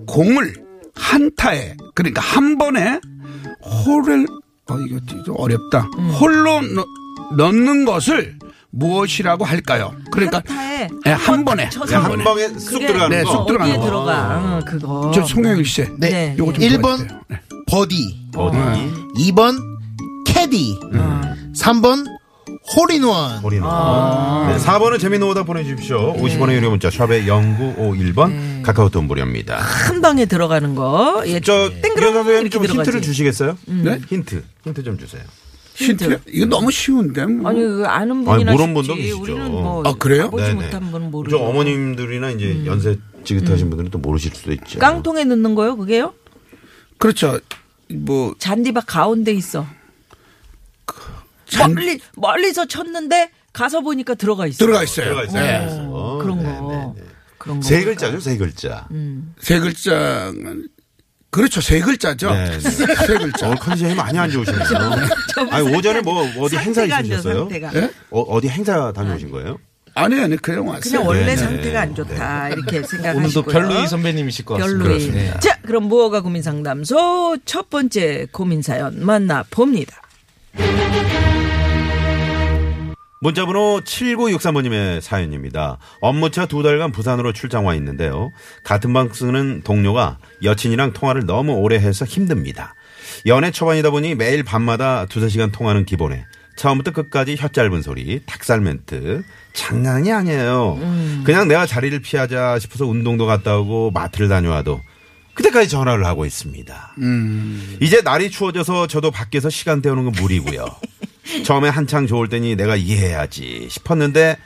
공을 0.07 0.55
한 0.95 1.31
타에 1.37 1.77
그러니까 1.95 2.23
한 2.23 2.57
번에 2.57 2.99
홀을 3.61 4.27
어 4.71 4.79
이거 4.79 4.99
좀 5.23 5.35
어렵다. 5.37 5.81
홀로 6.19 6.63
넣, 6.63 6.87
넣는 7.37 7.85
것을 7.85 8.39
무엇이라고 8.77 9.45
할까요? 9.45 9.95
그러니까 10.11 10.43
예, 11.07 11.11
한 11.13 11.45
번에 11.45 11.69
쳐서 11.71 11.97
한 11.99 12.19
방에 12.25 12.49
쑥 12.59 12.75
그게 12.75 12.87
들어가는 12.89 13.17
네, 13.17 13.23
거. 13.23 13.31
쑥 13.33 13.47
들어가는 13.47 13.73
어디에 13.73 13.79
거. 13.81 13.85
들어가? 13.87 14.37
어, 14.37 14.61
그거. 14.67 15.13
저 15.15 15.25
송영일 15.25 15.65
씨. 15.65 15.83
네. 15.99 16.09
네. 16.11 16.35
요거 16.39 16.53
좀 16.55 16.65
1번 16.65 16.83
도와주세요. 16.83 17.21
네. 17.29 17.41
버디, 17.67 18.17
어디? 18.37 18.59
2번 19.33 19.57
캐디, 20.27 20.79
3번 21.57 22.05
홀인원. 22.77 23.43
머리는. 23.43 23.63
아. 23.67 24.47
네, 24.51 24.57
4번은 24.65 24.99
재미있는 24.99 25.29
오다 25.29 25.45
보내주십시오. 25.45 26.15
50원의 26.17 26.55
유료 26.55 26.71
문자 26.71 26.91
샵에 26.91 27.25
0951번 27.25 28.31
네. 28.31 28.63
카카오톡 28.65 29.05
무료입니다. 29.05 29.57
한 29.59 30.01
방에 30.01 30.25
들어가는 30.27 30.75
거. 30.75 31.23
예. 31.27 31.41
저 31.41 31.71
땡그랑 31.83 32.13
선생님 32.15 32.41
이렇게 32.41 32.51
좀 32.51 32.63
들어가지. 32.63 32.73
음. 32.73 32.81
힌트를 32.81 33.03
주시겠어요? 33.03 33.59
네? 33.67 34.01
힌트. 34.09 34.43
힌트 34.65 34.83
좀 34.83 34.99
주세요. 34.99 35.23
힌트. 35.75 36.21
이거 36.29 36.47
너무 36.47 36.71
쉬운데. 36.71 37.27
뭐. 37.27 37.51
아니 37.51 37.61
그 37.61 37.85
아는 37.87 38.25
분이나 38.25 38.53
모르는. 38.53 38.75
분도 38.75 38.95
계시죠. 38.95 39.21
우리는 39.23 39.51
뭐 39.51 39.83
아, 39.85 39.93
그래요? 39.99 40.31
보지 40.31 40.45
네네. 40.45 40.55
못한 40.65 40.91
분은 40.91 41.11
모르죠. 41.11 41.37
음. 41.37 41.39
저 41.39 41.45
어머님들이나 41.45 42.31
이제 42.31 42.65
연세 42.67 42.97
지긋하신 43.25 43.71
분들은 43.71 43.91
또 43.91 43.99
모르실 43.99 44.33
수도 44.35 44.53
있죠. 44.53 44.79
깡통에 44.79 45.25
넣는 45.25 45.55
거요, 45.55 45.77
그게요? 45.77 46.15
그렇죠. 46.99 47.41
뭐 47.93 48.35
잔디밭 48.39 48.85
가운데 48.87 49.33
있어. 49.33 49.67
잔- 51.47 51.75
멀리 51.75 51.99
멀리서 52.17 52.67
쳤는데 52.67 53.31
가서 53.53 53.81
보니까 53.81 54.15
들어가 54.15 54.47
있어. 54.47 54.59
들어가 54.65 54.83
있어요. 54.83 55.05
들어가 55.07 55.25
있어요. 55.25 55.43
네. 55.43 55.89
어, 55.91 56.19
그런 56.21 56.39
네, 56.39 56.45
거. 56.45 56.93
네, 56.97 57.03
네. 57.03 57.09
그런 57.39 57.61
거. 57.61 57.67
세 57.67 57.85
글자죠, 57.85 58.21
세 58.21 58.37
글자. 58.37 58.87
음. 58.91 59.35
세 59.41 59.59
글자. 59.61 60.33
그렇죠. 61.35 61.61
세 61.61 61.81
글자죠. 61.81 62.31
네, 62.31 62.59
네. 62.59 62.61
세 62.71 63.19
글자. 63.19 63.47
오늘 63.47 63.59
컨디션이 63.59 63.95
많이 63.97 64.17
안 64.17 64.31
좋으시네요. 64.31 64.61
아니, 65.51 65.77
오전에 65.77 66.01
뭐 66.01 66.25
어디 66.39 66.57
행사 66.57 66.85
있으셨어요? 66.85 67.49
예? 67.53 67.91
어, 68.11 68.21
어디 68.21 68.49
행사 68.49 68.93
다녀오신 68.93 69.33
거예요? 69.33 69.59
아니 69.97 70.21
아니 70.21 70.37
그냥 70.37 70.69
왔어요. 70.69 70.81
그냥 70.81 71.07
원래 71.07 71.21
네, 71.21 71.27
네. 71.27 71.37
상태가 71.37 71.81
안 71.81 71.95
좋다 71.95 72.51
이렇게 72.51 72.83
생각하시고요. 72.83 73.17
오늘도 73.17 73.43
별로이 73.43 73.87
선배님이실 73.89 74.45
것 74.45 74.59
같습니다. 74.59 74.85
별로이. 74.85 75.11
네. 75.11 75.35
자, 75.41 75.59
그럼 75.63 75.85
무허가 75.85 76.21
고민 76.21 76.43
상담소 76.43 77.39
첫 77.45 77.69
번째 77.69 78.27
고민 78.31 78.63
사연 78.63 79.05
만나 79.05 79.45
봅니다. 79.51 80.01
문자번호 83.25 83.81
7963번님의 83.81 85.01
사연입니다. 85.01 85.79
업무차 86.03 86.45
두 86.45 86.63
달간 86.63 86.93
부산으로 86.93 87.33
출장 87.33 87.65
와 87.65 87.75
있는데요. 87.77 88.33
같은 88.65 88.93
방 88.93 89.11
쓰는 89.15 89.63
동료가 89.65 90.19
여친이랑 90.43 90.93
통화를 90.93 91.25
너무 91.25 91.55
오래 91.55 91.77
해서 91.77 92.05
힘듭니다. 92.05 92.75
연애 93.25 93.51
초반이다 93.51 93.89
보니 93.93 94.15
매일 94.15 94.43
밤마다 94.43 95.07
두세 95.07 95.31
시간 95.31 95.51
통화는 95.51 95.87
기본에 95.87 96.27
처음부터 96.57 96.91
끝까지 96.91 97.37
혀 97.39 97.49
짧은 97.49 97.81
소리, 97.81 98.21
닭살 98.27 98.61
멘트 98.61 99.25
장난이 99.55 100.13
아니에요. 100.13 100.79
그냥 101.25 101.49
내가 101.49 101.65
자리를 101.65 101.99
피하자 102.01 102.59
싶어서 102.59 102.85
운동도 102.85 103.25
갔다 103.25 103.57
오고 103.57 103.93
마트를 103.93 104.29
다녀와도 104.29 104.83
그때까지 105.33 105.71
전화를 105.71 106.05
하고 106.05 106.27
있습니다. 106.27 106.95
이제 107.81 108.03
날이 108.03 108.31
추워져서 108.31 108.87
저도 108.87 109.11
밖에서 109.11 109.49
시간 109.49 109.81
때우는 109.81 110.05
건 110.05 110.13
무리고요. 110.21 110.67
처음에 111.45 111.69
한창 111.69 112.07
좋을 112.07 112.29
때니 112.29 112.57
내가 112.57 112.77
이해해야지 112.77 113.69
싶었는데 113.71 114.37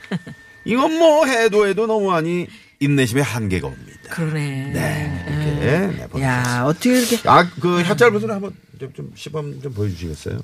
이건 0.65 0.97
뭐 0.97 1.25
해도 1.25 1.67
해도 1.67 1.87
너무하니 1.87 2.47
인내심의 2.79 3.23
한계가 3.23 3.67
옵니다. 3.67 3.99
그러네. 4.09 4.71
네, 4.73 5.25
이렇게 5.27 5.45
네, 5.59 5.79
보내주셨습니다. 6.07 6.21
야, 6.21 6.63
어떻게 6.65 6.97
이렇게 6.99 7.29
아, 7.29 7.47
그 7.59 7.81
혀 7.83 7.95
짧은 7.95 8.19
소리 8.19 8.31
한번 8.31 8.55
좀, 8.79 8.93
좀 8.93 9.11
시범 9.15 9.61
좀 9.61 9.73
보여주시겠어요? 9.73 10.39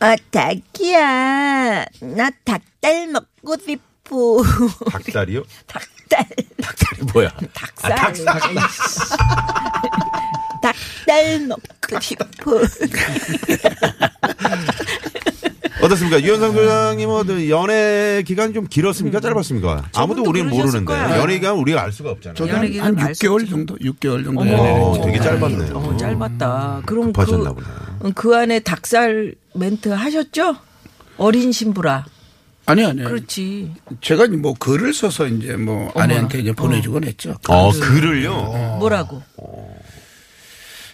아, 0.00 0.14
닭이야. 0.30 1.84
나 2.00 2.30
닭달 2.44 3.08
먹고 3.08 3.56
싶어. 3.64 4.42
닭다리요? 4.90 5.42
닭달. 5.66 6.26
닭다리 6.62 7.02
뭐야? 7.12 7.30
닭살. 7.52 7.96
닭달 10.62 11.40
먹고 11.46 12.00
싶어. 12.00 12.24
어떻습니까? 15.82 16.22
유현상 16.22 16.52
소장님은 16.52 17.26
그 17.26 17.50
연애 17.50 18.22
기간이 18.26 18.54
좀 18.54 18.66
길었습니까? 18.66 19.20
짧았습니까? 19.20 19.90
아무도 19.94 20.22
우리는 20.22 20.48
모르는데 20.48 20.84
거예요. 20.84 21.20
연애 21.20 21.34
기간 21.34 21.56
우리가 21.56 21.82
알 21.82 21.92
수가 21.92 22.10
없잖아요. 22.12 22.34
저도 22.34 22.48
연애 22.50 22.60
한, 22.60 22.70
기간 22.70 22.98
한알수 22.98 23.26
6개월 23.26 23.34
없지. 23.34 23.50
정도, 23.50 23.76
6개월 23.76 24.24
정도. 24.24 24.40
어머, 24.40 24.56
어, 24.56 25.04
되게 25.04 25.18
짧았네요. 25.18 25.76
어, 25.76 25.96
짧았다. 25.96 26.82
그럼 26.86 27.12
급하셨나 27.12 27.52
그, 27.52 27.62
보네. 28.00 28.12
그 28.14 28.36
안에 28.36 28.60
닭살 28.60 29.34
멘트 29.54 29.90
하셨죠? 29.90 30.56
어린 31.18 31.52
신부라. 31.52 32.06
아니 32.66 32.84
아니. 32.84 33.04
그렇지. 33.04 33.72
제가 34.00 34.26
뭐 34.28 34.54
글을 34.58 34.92
써서 34.92 35.26
이제 35.26 35.56
뭐 35.56 35.92
아내한테 35.94 36.40
이제 36.40 36.52
보내주곤 36.52 37.04
했죠. 37.04 37.36
어, 37.48 37.70
글을요? 37.70 38.76
뭐라고? 38.80 39.22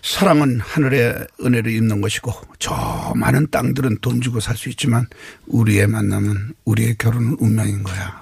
사랑은 0.03 0.61
하늘의 0.61 1.27
은혜를 1.45 1.73
입는 1.73 2.01
것이고 2.01 2.33
저 2.59 3.13
많은 3.15 3.49
땅들은 3.51 3.99
돈 4.01 4.21
주고 4.21 4.41
살 4.41 4.57
수 4.57 4.69
있지만 4.69 5.07
우리의 5.47 5.87
만남은 5.87 6.55
우리의 6.65 6.97
결혼은 6.99 7.37
운명인 7.41 7.83
거야. 7.83 8.21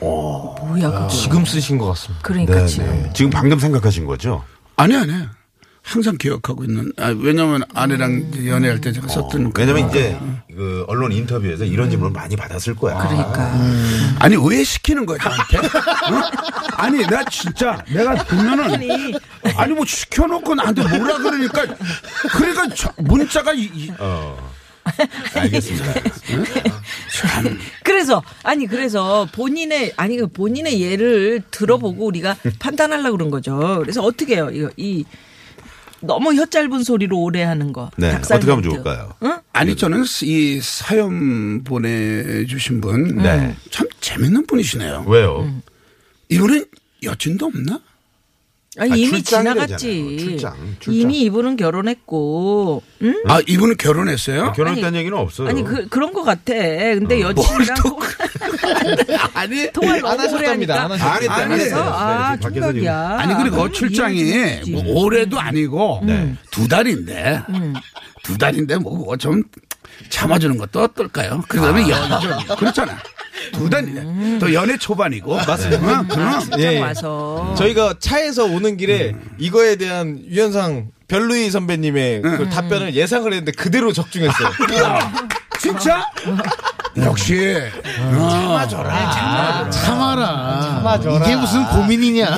뭐야 0.00 0.90
그게. 0.90 1.08
지금 1.14 1.44
쓰신 1.44 1.78
것 1.78 1.86
같습니다. 1.88 2.22
그러니까 2.22 2.54
네, 2.54 2.66
지금. 2.66 2.86
네. 2.86 3.10
지금 3.14 3.30
방금 3.30 3.58
생각하신 3.58 4.06
거죠? 4.06 4.44
아니 4.76 4.96
아니. 4.96 5.12
항상 5.82 6.16
기억하고 6.16 6.64
있는. 6.64 6.92
아, 6.96 7.08
왜냐면 7.18 7.64
아내랑 7.74 8.28
이제 8.32 8.48
연애할 8.48 8.80
때 8.80 8.92
제가 8.92 9.08
썼던. 9.08 9.52
그- 9.52 9.60
왜냐면 9.60 9.88
이제 9.90 10.16
그 10.54 10.84
언론 10.86 11.10
인터뷰에서 11.12 11.64
이런 11.64 11.90
질문을 11.90 12.12
많이 12.12 12.36
받았을 12.36 12.76
거야. 12.76 12.96
그러니까. 12.98 13.52
아니 14.20 14.36
왜 14.36 14.62
시키는 14.62 15.04
거야 15.06 15.18
저한테? 15.18 15.58
어? 15.58 16.22
아니 16.76 17.02
나 17.06 17.24
진짜 17.24 17.82
내가 17.92 18.14
보면은 18.24 19.18
아니 19.56 19.72
뭐 19.74 19.84
시켜놓고 19.84 20.54
나한테 20.54 20.82
뭐라 20.82 21.18
그러니까 21.18 21.66
그러니까 22.32 22.68
저 22.74 22.92
문자가 22.98 23.52
이, 23.52 23.62
이- 23.74 23.90
어. 23.98 24.52
알겠습니다. 25.34 25.94
그래서 27.84 28.22
아니 28.42 28.66
그래서 28.66 29.26
본인의 29.32 29.94
아니 29.96 30.16
그 30.16 30.26
본인의 30.28 30.80
예를 30.80 31.42
들어보고 31.50 32.06
우리가 32.06 32.36
판단하려고 32.58 33.16
그런 33.16 33.30
거죠. 33.30 33.78
그래서 33.80 34.02
어떻게 34.02 34.36
해요? 34.36 34.50
이거 34.52 34.70
이 34.76 35.04
너무 36.02 36.34
혀 36.34 36.44
짧은 36.46 36.84
소리로 36.84 37.18
오래 37.18 37.42
하는 37.42 37.72
거. 37.72 37.90
네. 37.96 38.10
어떻게 38.14 38.50
하면. 38.50 38.62
좋을까요? 38.62 39.14
응? 39.22 39.38
아니 39.52 39.76
저는 39.76 40.04
이 40.22 40.60
사연 40.62 41.62
보내주신 41.64 42.80
분 42.80 43.16
네. 43.16 43.56
참 43.70 43.86
재밌는 44.00 44.46
분이시네요. 44.46 45.04
왜요? 45.06 45.50
이분은 46.28 46.64
여친도 47.02 47.46
없나? 47.46 47.80
아니 48.78 48.90
아, 48.92 48.96
이미 48.96 49.22
지나갔지. 49.22 50.16
출장, 50.18 50.54
출장. 50.80 50.94
이미 50.94 51.20
이분은 51.22 51.56
결혼했고, 51.56 52.82
응? 53.02 53.22
아 53.26 53.40
이분은 53.46 53.76
결혼했어요? 53.76 54.52
결혼했다는 54.52 54.98
얘기는 54.98 55.16
없어요. 55.18 55.48
아니 55.48 55.62
그 55.62 55.86
그런 55.88 56.12
거 56.14 56.22
같아. 56.22 56.54
근데 56.54 57.20
여친이랑 57.20 57.74
통- 57.82 57.98
아니 59.34 59.70
통화를 59.72 60.06
안 60.06 60.16
너무 60.16 60.28
오래 60.36 60.46
하셨답니다. 60.46 60.84
하니까. 60.84 61.06
안안 61.06 61.22
했다. 61.22 61.34
안 61.34 61.52
아니, 61.52 61.60
했어요. 61.62 61.82
아, 61.82 62.30
네, 62.30 62.40
지금 62.40 62.40
밖에서 62.40 62.72
지금 62.72 62.82
총각이야. 62.82 63.16
아니 63.20 63.34
그리고 63.34 63.50
그러면 63.56 63.72
출장이. 63.74 64.60
뭐 64.70 64.82
올해도 65.02 65.38
아니고 65.38 66.00
네. 66.06 66.34
두 66.50 66.66
달인데 66.66 67.42
두 68.22 68.38
달인데 68.38 68.78
뭐 68.78 68.98
그거 68.98 69.16
좀 69.18 69.42
참아주는 70.08 70.56
것도 70.56 70.80
어떨까요? 70.82 71.42
그다음에 71.46 71.82
연애 71.90 72.54
그렇잖아. 72.58 72.96
두 73.52 73.68
달이네. 73.70 74.38
또 74.38 74.52
연애 74.54 74.76
초반이고 74.76 75.34
맞습니다. 75.36 76.06
그럼 76.06 76.38
출장 76.40 76.60
예, 76.60 76.74
예. 76.74 76.80
와서 76.80 77.54
저희가 77.56 77.94
차에서 77.98 78.44
오는 78.44 78.76
길에 78.76 79.14
이거에 79.38 79.76
대한 79.76 80.22
유현상 80.28 80.88
별루이 81.08 81.50
선배님의 81.50 82.22
그 82.22 82.48
답변을 82.48 82.94
예상을 82.94 83.30
했는데 83.30 83.52
그대로 83.52 83.92
적중했어요. 83.92 84.48
진짜 85.60 86.06
역시 86.96 87.54
참아줘라. 88.10 89.70
참아라. 89.70 90.98
이게 91.22 91.36
무슨 91.36 91.64
고민이냐. 91.66 92.36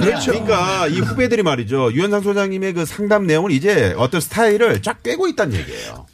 그렇죠. 0.00 0.32
그러니까 0.32 0.86
이 0.88 1.00
후배들이 1.00 1.42
말이죠. 1.42 1.92
유현상 1.92 2.22
소장님의 2.22 2.74
그 2.74 2.84
상담 2.84 3.26
내용을 3.26 3.50
이제 3.52 3.94
어떤 3.96 4.20
스타일을 4.20 4.82
쫙 4.82 5.02
꿰고 5.02 5.28
있다는 5.28 5.56
얘기예요. 5.58 6.06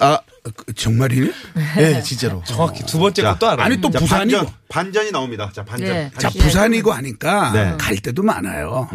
아 0.00 0.18
그, 0.18 0.35
정말이네? 0.74 1.30
네, 1.76 2.02
진짜로. 2.02 2.42
정확히 2.46 2.84
두 2.84 2.98
번째 2.98 3.22
자, 3.22 3.32
것도 3.32 3.48
알아요. 3.48 3.66
아니 3.66 3.80
또 3.80 3.90
자, 3.90 3.98
부산이고 3.98 4.38
반전, 4.38 4.54
반전이 4.68 5.10
나옵니다. 5.12 5.50
자, 5.54 5.64
반전. 5.64 5.88
네. 5.88 6.10
자 6.18 6.30
예. 6.34 6.38
부산이고 6.38 6.92
하니까 6.92 7.52
네. 7.52 7.74
갈 7.78 7.96
때도 7.96 8.22
많아요. 8.22 8.88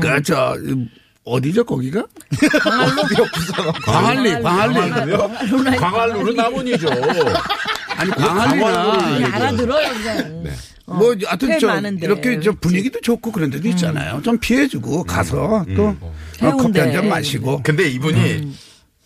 그저 0.00 0.56
어디죠 1.24 1.64
거기가? 1.64 2.04
광안리 3.84 4.42
광안리 4.42 5.76
광활루는 5.78 6.34
남원이죠. 6.34 6.88
아니 7.96 8.10
광안리나 8.10 9.28
알아들어요 9.36 9.88
그냥. 9.94 10.44
뭐 10.86 11.14
하여튼 11.26 11.48
꽤저 11.48 11.66
많은데. 11.68 12.04
이렇게 12.06 12.40
저 12.40 12.52
분위기도 12.52 13.00
좋고 13.00 13.32
그런 13.32 13.50
데도 13.50 13.66
있잖아요. 13.68 14.20
좀 14.22 14.36
피해주고 14.38 15.04
가서 15.04 15.64
또 15.74 15.96
어, 16.42 16.56
커피. 16.58 16.78
한 16.80 16.92
잔 16.92 17.08
마시고 17.08 17.62
근데 17.62 17.88
이분이 17.88 18.54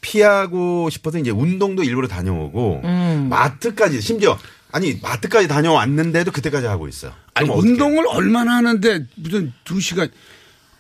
피하고 0.01 0.91
싶어서 0.91 1.19
이제 1.19 1.31
운동도 1.31 1.83
일부러 1.83 2.09
다녀오고 2.09 2.83
마트까지 3.29 4.01
심지어 4.01 4.39
아니 4.71 4.99
마트까지 5.03 5.49
다녀왔는데도 5.49 6.31
그때까지 6.31 6.67
하고 6.67 6.89
있어. 6.89 7.11
아니 7.35 7.49
어떡해? 7.49 7.69
운동을 7.71 8.05
얼마나 8.09 8.57
하는데 8.57 9.07
무슨 9.17 9.53
두 9.65 9.81
시간 9.81 10.09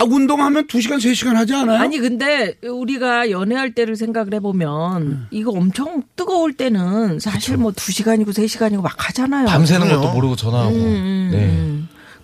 아 0.00 0.04
운동하면 0.04 0.66
두 0.68 0.80
시간 0.80 1.00
세 1.00 1.12
시간 1.12 1.36
하지 1.36 1.54
않아요? 1.54 1.80
아니 1.80 1.98
근데 1.98 2.54
우리가 2.62 3.30
연애할 3.30 3.74
때를 3.74 3.96
생각을 3.96 4.32
해보면 4.34 5.26
이거 5.32 5.50
엄청 5.50 6.02
뜨거울 6.14 6.52
때는 6.52 7.18
사실 7.18 7.56
뭐두 7.56 7.90
시간이고 7.90 8.30
세 8.32 8.46
시간이고 8.46 8.80
막 8.82 9.08
하잖아요. 9.08 9.46
밤새는 9.46 9.88
것도 9.88 10.12
모르고 10.12 10.36
전화하고. 10.36 10.74
음, 10.74 11.30
네. 11.32 11.67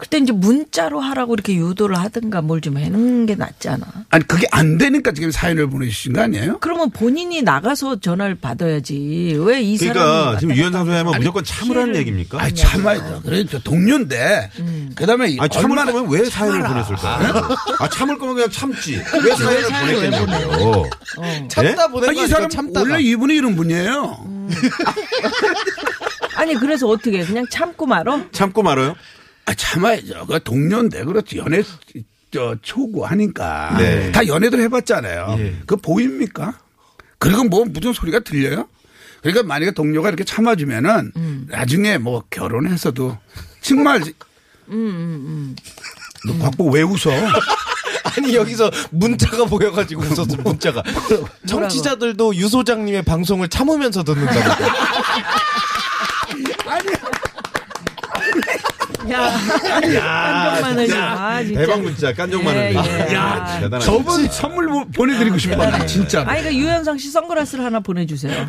음. 0.04 0.06
그때 0.06 0.18
이제 0.18 0.32
문자로 0.32 1.00
하라고 1.00 1.34
이렇게 1.34 1.54
유도를 1.54 1.98
하든가 1.98 2.42
뭘 2.42 2.60
좀 2.64 2.78
해놓는 2.78 3.26
게 3.26 3.34
낫지 3.34 3.68
않아. 3.68 3.86
아니 4.10 4.26
그게 4.28 4.46
안 4.52 4.78
되니까 4.78 5.12
지금 5.12 5.30
사연을 5.30 5.68
보내주신 5.68 6.12
거 6.14 6.20
아니에요? 6.22 6.58
그러면 6.60 6.88
본인이 6.90 7.42
나가서 7.42 8.00
전화를 8.00 8.36
받아야지. 8.36 9.36
왜 9.40 9.60
이 9.60 9.76
사람이 9.76 9.94
그러니까 9.98 10.38
지금 10.38 10.56
유현상 10.56 10.84
소장님은 10.86 11.18
무조건 11.18 11.44
참으라는 11.44 11.96
얘기입니까? 11.96 12.40
아니 12.40 12.54
참아야죠. 12.54 13.22
그래 13.24 13.44
저 13.50 13.58
동료인데 13.60 14.50
그다음에 14.94 15.28
이 15.30 15.38
아니 15.40 15.50
참을 15.50 15.70
얼마나 15.78 15.92
거면 15.92 16.10
왜 16.10 16.24
사연을 16.24 16.62
보냈을까요? 16.62 17.48
아 17.80 17.88
참을 17.88 18.18
거면 18.18 18.34
그냥 18.36 18.50
참지. 18.50 18.96
왜 18.96 19.34
사연을 19.36 19.70
보냈겠냐고요. 20.10 20.90
참다 21.48 21.88
보낸 21.88 22.08
아니, 22.10 22.18
거이 22.18 22.28
사람 22.28 22.48
참다가. 22.48 22.90
원래 22.92 23.02
이분이 23.02 23.34
이런 23.34 23.56
분이에요. 23.56 24.26
아니 26.36 26.54
그래서 26.54 26.88
어떻게 26.88 27.20
해? 27.20 27.24
그냥 27.24 27.46
참고 27.50 27.86
말어? 27.86 28.20
참고 28.32 28.62
말아요? 28.62 28.94
아 29.46 29.54
참아야죠. 29.54 30.26
그 30.26 30.42
동료인데 30.42 31.04
그렇지 31.04 31.38
연애 31.38 31.62
저 32.30 32.56
초구 32.62 33.04
하니까 33.04 33.76
네. 33.78 34.10
다 34.12 34.26
연애들 34.26 34.60
해봤잖아요. 34.62 35.38
그 35.66 35.76
보입니까? 35.76 36.58
그리고 37.18 37.44
뭐 37.44 37.64
무슨 37.64 37.92
소리가 37.92 38.20
들려요? 38.20 38.68
그러니까 39.22 39.42
만약에 39.44 39.72
동료가 39.72 40.08
이렇게 40.08 40.24
참아주면은 40.24 41.46
나중에 41.48 41.98
뭐 41.98 42.22
결혼해서도 42.30 43.16
정말 43.60 44.02
너 46.26 46.38
갖고 46.42 46.70
왜 46.70 46.82
웃어? 46.82 47.10
아니 48.16 48.34
여기서 48.34 48.70
문자가 48.90 49.44
보여가지고 49.46 50.02
웃었어 50.02 50.36
문자가. 50.42 50.82
청취자들도 51.46 52.36
유 52.36 52.48
소장님의 52.48 53.02
방송을 53.02 53.48
참으면서 53.48 54.04
듣는다고. 54.04 54.64
야, 59.14 60.52
깐족 60.54 60.62
마늘 60.62 60.88
좀. 60.88 60.98
아, 61.02 61.42
진짜. 61.44 61.60
대박 61.60 61.80
문자 61.82 62.12
깐족 62.12 62.44
마늘. 62.44 62.74
예, 62.74 63.08
예. 63.10 63.14
야, 63.14 63.58
대단하네. 63.60 63.84
저분 63.84 64.28
선물 64.30 64.66
보- 64.68 64.84
보내드리고 64.90 65.38
싶어. 65.38 65.86
진짜. 65.86 66.24
아니, 66.26 66.42
그 66.42 66.54
유현상 66.54 66.98
씨 66.98 67.10
선글라스를 67.10 67.64
하나 67.64 67.80
보내주세요. 67.80 68.46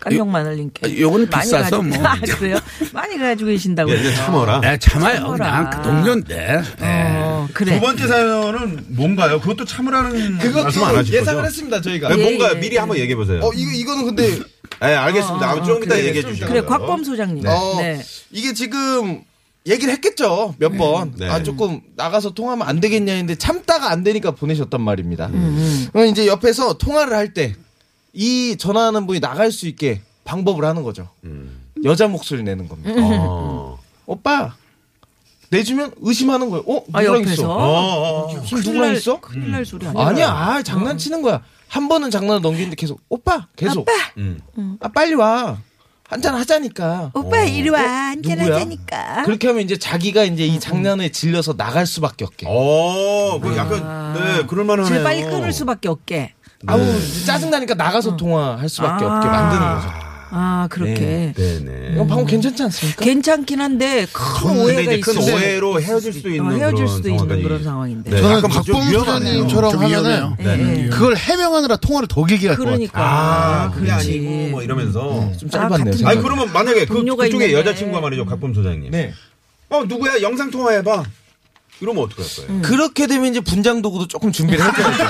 깐족 0.00 0.28
마늘님께. 0.28 0.86
아, 0.86 1.00
요거는 1.00 1.28
많이 1.28 1.44
비싸서 1.44 1.78
가지고- 1.78 1.82
뭐. 1.82 1.98
아, 2.06 2.16
그래요? 2.20 2.58
많이 2.92 3.18
가지고 3.18 3.50
계신다고. 3.50 3.90
예, 3.90 4.14
참어라. 4.14 4.60
네, 4.60 4.78
참아요. 4.78 5.16
참아라. 5.16 5.36
그냥 5.36 5.70
그 5.70 5.82
동료인데. 5.88 6.62
네. 6.78 7.16
어, 7.20 7.48
그래. 7.52 7.74
두 7.74 7.80
번째 7.80 8.06
사연은 8.06 8.84
뭔가요? 8.90 9.40
그것도 9.40 9.64
참으라는 9.64 10.38
말씀 10.54 10.84
안 10.84 10.96
하실 10.96 11.14
예상을? 11.14 11.44
했습니다 11.44 11.80
저희가. 11.80 12.10
네, 12.10 12.18
예, 12.18 12.22
뭔가요? 12.22 12.52
예, 12.54 12.60
미리 12.60 12.76
예. 12.76 12.78
한번 12.78 12.96
얘기해 12.96 13.16
보세요. 13.16 13.40
어 13.42 13.50
이거 13.52 13.72
이거는 13.72 14.04
근데 14.06 14.38
네, 14.80 14.94
알겠습니다. 14.94 15.50
아, 15.50 15.62
좀 15.64 15.78
이따 15.82 15.94
그래, 15.96 16.06
얘기해 16.06 16.22
좀 16.22 16.30
주시고요. 16.30 16.48
그래, 16.48 16.60
곽범 16.64 17.02
소장님. 17.02 17.44
어, 17.44 17.76
네. 17.80 18.00
이게 18.30 18.52
지금 18.54 19.22
얘기를 19.68 19.92
했겠죠 19.94 20.54
몇 20.58 20.70
번. 20.76 21.12
네. 21.16 21.28
아 21.28 21.42
조금 21.42 21.80
나가서 21.96 22.30
통하면 22.34 22.66
안 22.66 22.80
되겠냐 22.80 23.12
했는데 23.12 23.34
참다가 23.36 23.90
안 23.90 24.02
되니까 24.02 24.30
보내셨단 24.32 24.80
말입니다. 24.80 25.26
음, 25.26 25.88
그럼 25.92 26.06
이제 26.06 26.26
옆에서 26.26 26.78
통화를 26.78 27.14
할 27.16 27.32
때 27.34 27.54
이 28.14 28.56
전화하는 28.58 29.06
분이 29.06 29.20
나갈 29.20 29.52
수 29.52 29.68
있게 29.68 30.00
방법을 30.24 30.64
하는 30.64 30.82
거죠. 30.82 31.08
여자 31.84 32.08
목소리 32.08 32.42
내는 32.42 32.66
겁니다. 32.68 32.90
어. 32.96 33.78
오빠 34.06 34.54
내주면 35.50 35.92
의심하는 36.00 36.50
거예요. 36.50 36.64
어 36.66 36.84
아, 36.92 37.02
누구랑? 37.02 37.22
있어? 37.32 37.48
어, 37.48 38.24
어. 38.24 38.28
지금 38.30 38.42
큰일 38.44 38.64
누구랑 38.64 38.88
날- 38.88 38.96
있어? 38.96 39.20
큰일 39.20 39.50
날 39.50 39.64
소리 39.64 39.86
아니야. 39.86 40.06
아니야, 40.06 40.30
아, 40.30 40.62
장난치는 40.62 41.22
거야. 41.22 41.42
한 41.68 41.86
번은 41.88 42.10
장난을 42.10 42.40
넘기는데 42.40 42.74
계속 42.76 43.00
오빠 43.10 43.46
계속 43.56 43.86
음. 44.16 44.40
아 44.80 44.88
빨리 44.88 45.14
와 45.14 45.58
한잔 46.08 46.34
하자니까. 46.36 47.10
오빠 47.12 47.42
이리 47.42 47.68
와 47.68 47.80
한잔 47.80 48.38
누구야? 48.38 48.54
하자니까. 48.54 49.22
그렇게 49.24 49.46
하면 49.48 49.62
이제 49.62 49.76
자기가 49.76 50.24
이제 50.24 50.46
이 50.46 50.58
장난에 50.58 51.10
질려서 51.10 51.54
나갈 51.54 51.86
수밖에 51.86 52.24
없게. 52.24 52.46
어, 52.48 53.38
그 53.40 53.54
약간, 53.54 54.14
네, 54.14 54.46
그럴만하네요. 54.46 54.88
제일 54.88 55.04
빨리 55.04 55.22
끊을 55.22 55.52
수밖에 55.52 55.88
없게. 55.88 56.32
아우 56.66 56.80
짜증 57.26 57.50
나니까 57.50 57.74
나가서 57.74 58.16
통화할 58.16 58.68
수밖에 58.68 59.04
아. 59.04 59.16
없게 59.16 59.28
만드는 59.28 59.74
거죠. 59.74 60.07
아, 60.30 60.68
그렇게. 60.70 61.32
네네. 61.36 61.90
이거 61.94 62.06
방금 62.06 62.26
괜찮지 62.26 62.62
않습니까? 62.64 63.04
괜찮긴 63.04 63.60
한데 63.60 64.06
큰 64.12 64.50
오해가 64.60 64.80
이제 64.80 65.00
큰 65.00 65.18
있어. 65.20 65.34
오해로 65.34 65.80
헤어질 65.80 66.12
수도 66.12 66.28
있는 66.28 66.46
어, 66.46 66.50
헤어질 66.50 66.74
그런 66.76 66.88
수도 66.88 67.08
있는. 67.08 67.42
그런 67.42 67.64
상황인데. 67.64 68.10
네, 68.10 68.20
저는 68.20 68.36
약간 68.38 68.50
좀 68.50 68.74
박범. 68.74 68.92
소장님처럼 68.92 69.70
좀 69.70 69.82
하면은 69.84 70.10
위험해요. 70.10 70.36
네. 70.38 70.88
그걸 70.90 71.16
해명하느라 71.16 71.76
통화를 71.76 72.08
더 72.08 72.24
길게 72.24 72.48
할것 72.48 72.64
같아요. 72.64 72.76
그러니까. 72.78 73.00
아, 73.02 73.70
그게 73.70 73.86
그렇지. 73.86 74.10
아니고 74.10 74.50
뭐 74.50 74.62
이러면서. 74.62 75.32
좀 75.38 75.48
아, 75.48 75.50
짧았네요. 75.50 75.92
생각이. 75.96 76.04
아니 76.06 76.22
그러면 76.22 76.52
만약에 76.52 76.86
그 76.86 77.00
그쪽에 77.02 77.26
있는데. 77.28 77.52
여자친구가 77.54 78.00
말이죠, 78.00 78.26
각범 78.26 78.54
소장님. 78.54 78.90
네. 78.90 79.12
어 79.70 79.84
누구야 79.84 80.20
영상 80.22 80.50
통화해봐. 80.50 81.04
이러면 81.80 82.04
어떡할 82.04 82.26
거예요? 82.48 82.62
그렇게 82.62 83.06
되면 83.06 83.26
이제 83.30 83.40
분장 83.40 83.82
도구도 83.82 84.08
조금 84.08 84.32
준비를 84.32 84.64
해줘야죠. 84.64 85.04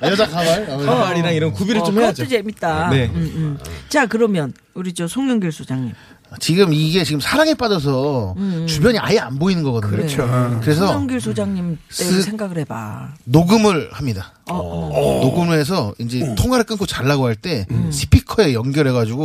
아, 0.00 0.08
여자 0.10 0.26
가발. 0.26 0.66
어, 0.70 0.78
가발이랑 0.84 1.34
이런 1.34 1.52
구비를 1.52 1.80
어, 1.80 1.84
좀 1.84 1.98
해야죠. 1.98 2.22
그것도 2.24 2.28
재밌다. 2.30 2.90
네. 2.90 3.06
음, 3.06 3.14
음. 3.16 3.58
자, 3.88 4.06
그러면 4.06 4.52
우리 4.74 4.92
저 4.94 5.06
송영길 5.06 5.52
소장님. 5.52 5.92
지금 6.40 6.72
이게 6.72 7.04
지금 7.04 7.20
사랑에 7.20 7.54
빠져서 7.54 8.34
주변이 8.66 8.98
아예 8.98 9.18
안 9.20 9.38
보이는 9.38 9.62
거거든요. 9.62 9.90
그래. 9.92 10.02
그렇죠. 10.12 10.60
그래서 10.60 10.80
손성길 10.86 11.20
소장님 11.20 11.78
때 11.96 12.04
쓱- 12.04 12.22
생각을 12.22 12.58
해봐. 12.58 13.10
녹음을 13.24 13.90
합니다. 13.92 14.32
어, 14.50 15.20
녹음을 15.22 15.56
해서 15.58 15.94
이제 16.00 16.34
통화를 16.36 16.64
끊고 16.64 16.84
잘라고 16.84 17.26
할 17.26 17.36
때 17.36 17.64
스피커에 17.92 18.54
연결해가지고 18.54 19.22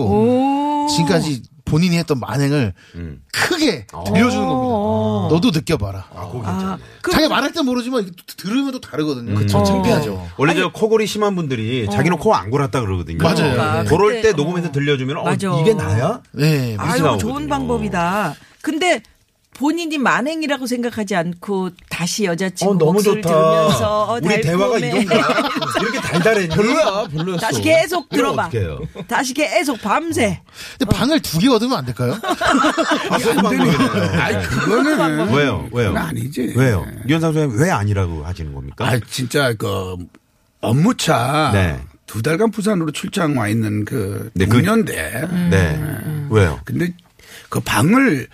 오. 0.85 0.87
지금까지 0.89 1.41
본인이 1.71 1.97
했던 1.97 2.19
만행을 2.19 2.73
음. 2.95 3.21
크게 3.31 3.87
들려주는 3.87 4.43
어. 4.45 5.29
겁니다. 5.29 5.33
너도 5.35 5.51
느껴봐라. 5.57 6.05
아, 6.13 6.77
그 7.01 7.11
자기가 7.11 7.29
말할 7.29 7.53
땐 7.53 7.63
모르지만 7.65 8.11
들으면 8.37 8.71
또 8.73 8.81
다르거든요. 8.81 9.33
그쵸, 9.35 9.63
창피하죠. 9.63 10.27
원래 10.35 10.53
저 10.53 10.69
코골이 10.71 11.07
심한 11.07 11.33
분들이 11.35 11.87
자기는 11.89 12.17
코 12.17 12.31
안 12.35 12.49
골았다 12.49 12.81
그러거든요. 12.81 13.17
맞아요. 13.23 13.35
그러니까. 13.35 13.83
그럴 13.85 14.21
때 14.21 14.31
녹음해서 14.33 14.71
들려주면 14.71 15.17
어, 15.17 15.23
맞아. 15.23 15.59
이게 15.61 15.73
나야? 15.73 16.21
네. 16.31 16.75
아, 16.77 16.91
아유, 16.91 17.01
나오거든요. 17.03 17.17
좋은 17.31 17.47
방법이다. 17.47 18.35
근데 18.61 19.01
본인이 19.61 19.99
만행이라고 19.99 20.65
생각하지 20.65 21.15
않고 21.15 21.69
다시 21.87 22.23
여자친구 22.25 22.73
어, 22.73 22.77
너무 22.79 23.03
좋다. 23.03 23.21
들으면서 23.29 24.03
어, 24.05 24.19
우리 24.21 24.41
대화가. 24.41 24.79
이런가? 24.79 25.15
이렇게 25.81 25.99
달달했니? 26.01 26.49
별로야, 26.55 27.07
별로였어. 27.09 27.41
다시 27.45 27.61
계속 27.61 28.09
들어봐. 28.09 28.49
다시 29.07 29.35
계속 29.35 29.79
밤새. 29.79 30.41
근데 30.79 30.95
방을 30.97 31.19
두 31.21 31.37
개 31.39 31.47
얻으면 31.47 31.77
안 31.77 31.85
될까요? 31.85 32.17
아, 33.09 33.19
소수 33.19 33.35
방법이네요. 33.35 33.77
아니 34.19 34.45
그거는 34.47 35.31
왜요? 35.31 35.69
왜요? 35.71 35.89
그건 35.89 35.97
아니지. 35.97 36.53
왜요? 36.55 36.85
유현상 37.07 37.31
소장님 37.33 37.59
왜 37.59 37.69
아니라고 37.69 38.25
하시는 38.25 38.51
겁니까? 38.55 38.83
아 38.87 38.99
진짜 39.09 39.53
그 39.53 39.95
업무차 40.59 41.51
네. 41.53 41.79
두 42.07 42.23
달간 42.23 42.49
부산으로 42.49 42.91
출장 42.91 43.37
와 43.37 43.47
있는 43.47 43.85
그 43.85 44.31
네, 44.33 44.45
그- 44.47 44.57
동년대. 44.57 45.27
네. 45.51 45.79
왜요? 46.31 46.59
근데 46.65 46.93
그 47.49 47.59
방을 47.59 48.27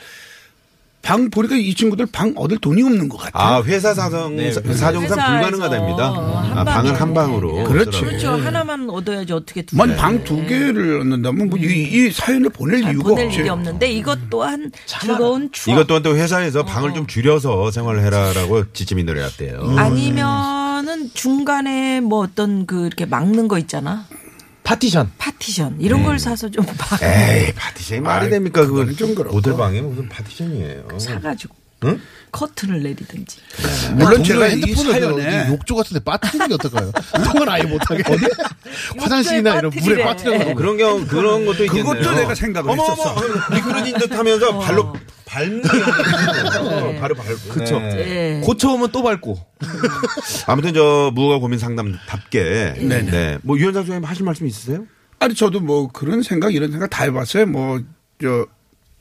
방 1.08 1.30
보니까 1.30 1.56
이 1.56 1.74
친구들 1.74 2.06
방 2.08 2.34
얻을 2.36 2.58
돈이 2.58 2.84
없는 2.84 3.08
것 3.08 3.15
같아. 3.15 3.32
아, 3.34 3.63
회사 3.63 3.93
사정, 3.93 4.36
사정상 4.52 4.63
회사에서 4.65 5.15
불가능하답니다. 5.15 6.12
한 6.12 6.58
아, 6.58 6.63
방은. 6.65 6.96
한 6.96 7.13
방으로. 7.13 7.63
그렇지. 7.63 7.98
쓰라고. 7.98 8.08
그렇죠. 8.08 8.32
하나만 8.46 8.89
얻어야지 8.89 9.32
어떻게 9.32 9.62
두만 9.62 9.91
개. 9.91 9.96
방두 9.96 10.46
개를 10.46 11.00
얻는다면 11.00 11.50
뭐이 11.50 12.12
사연을 12.12 12.50
보낼 12.50 12.82
잘 12.82 12.91
이유가 12.91 13.10
보낼 13.12 13.28
없지. 13.28 13.39
일이 13.39 13.48
없는데 13.48 13.89
이것 13.89 14.20
또한 14.30 14.70
즐거운 14.86 15.50
추억. 15.54 15.74
이것 15.74 15.88
또한 15.88 16.04
또 16.04 16.17
회사에서 16.17 16.65
방을 16.65 16.93
좀 16.93 17.08
줄여서 17.08 17.72
생활을 17.72 18.04
해라라고 18.04 18.74
지침이 18.74 19.06
내려왔대요. 19.06 19.62
음. 19.62 19.80
아니면은 19.80 21.10
중간에 21.13 22.02
뭐 22.02 22.20
어떤 22.20 22.65
그 22.65 22.86
이렇게 22.86 23.06
막는 23.06 23.48
거 23.48 23.58
있잖아. 23.60 24.06
파티션. 24.67 25.10
파티션 25.17 25.77
이런 25.80 26.03
걸 26.03 26.19
사서 26.19 26.49
좀 26.49 26.65
봐. 26.77 26.97
에이, 27.01 27.53
파티션이 27.56 28.01
말이 28.01 28.30
됩니까? 28.30 28.65
그건 28.65 28.93
좀 28.97 29.15
그렇고. 29.15 29.36
모텔방에 29.36 29.80
무슨 29.82 30.10
파티션이에요. 30.10 30.99
사가지고 30.99 31.56
응? 31.86 32.01
커튼을 32.34 32.84
내리든지. 32.84 33.38
물론 33.93 34.21
제가 34.25 34.39
동료의 34.49 34.60
이 34.60 34.75
핸드폰을 34.75 35.45
그 35.45 35.51
욕조 35.53 35.75
같은데 35.75 36.03
빠뜨리는 36.03 36.47
게 36.49 36.53
어떨까요? 36.56 36.91
통화를 37.23 37.49
아예 37.49 37.63
못하게. 37.63 38.03
어디? 38.12 38.25
화장실이나 38.99 39.56
이런 39.60 39.71
물에. 39.82 40.03
빠뜨려놓고. 40.03 40.56
그런 40.56 40.77
경우, 40.77 41.06
그런 41.08 41.45
것도 41.45 41.63
있겠네요. 41.63 41.93
그것도 41.93 42.12
내가 42.15 42.36
생각을 42.36 42.69
어머, 42.71 42.84
했었어. 42.84 43.15
미끄러진 43.53 43.97
듯 43.99 44.12
하면서 44.12 44.60
발로 44.60 44.93
밟는 45.38 45.62
게 45.62 45.69
아니고 45.69 47.00
바로 47.00 47.15
밟고. 47.15 47.50
그쵸. 47.50 47.76
예. 47.82 48.41
고쳐오면 48.43 48.91
또 48.91 49.04
밟고. 49.04 49.38
아무튼 50.47 50.73
저 50.73 51.12
무허가 51.13 51.39
고민 51.39 51.60
상담답게. 51.60 52.76
네네. 52.80 53.12
네. 53.12 53.38
뭐 53.43 53.58
유현상 53.58 53.84
소장님 53.84 54.06
하실 54.06 54.26
말씀 54.26 54.47
있으세요? 54.47 54.86
아니 55.19 55.34
저도 55.36 55.60
뭐 55.60 55.88
그런 55.91 56.21
생각 56.21 56.54
이런 56.54 56.71
생각 56.71 56.89
다 56.89 57.04
해봤어요. 57.04 57.45
뭐 57.47 57.80
저 58.19 58.47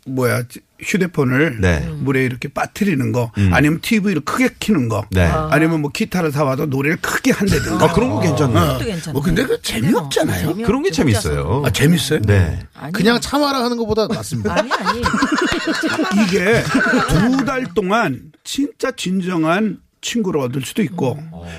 뭐야 0.06 0.42
휴대폰을 0.80 1.60
네. 1.60 1.80
물에 2.00 2.24
이렇게 2.24 2.48
빠뜨리는 2.48 3.12
거 3.12 3.30
아니면 3.50 3.80
TV를 3.80 4.20
크게 4.22 4.50
키는 4.58 4.88
거 4.88 5.04
네. 5.10 5.24
아니면 5.26 5.80
뭐 5.82 5.90
기타를 5.90 6.32
사와도 6.32 6.66
노래를 6.66 6.98
크게 6.98 7.32
한다든가 7.32 7.86
아, 7.86 7.92
그런 7.92 8.10
거 8.10 8.20
괜찮네요. 8.20 8.58
어. 8.58 8.66
그것도 8.74 8.84
괜찮네. 8.84 9.12
뭐 9.12 9.22
근데 9.22 9.46
그 9.46 9.60
재미없잖아요. 9.62 10.48
재미없- 10.54 10.66
그런 10.66 10.82
게 10.82 10.90
재밌어요. 10.90 11.62
아 11.64 11.70
재밌어요? 11.70 12.20
네. 12.22 12.60
아니, 12.74 12.92
그냥 12.92 13.20
참아라 13.20 13.64
하는 13.64 13.76
것보다 13.76 14.06
낫습니다. 14.06 14.54
아니 14.58 14.70
아니. 14.72 15.00
이게 16.26 16.62
두 17.08 17.44
달 17.46 17.64
동안 17.74 18.32
진짜 18.44 18.90
진정한 18.90 19.78
친구를 20.00 20.40
얻을 20.40 20.62
수도 20.62 20.82
있고 20.82 21.18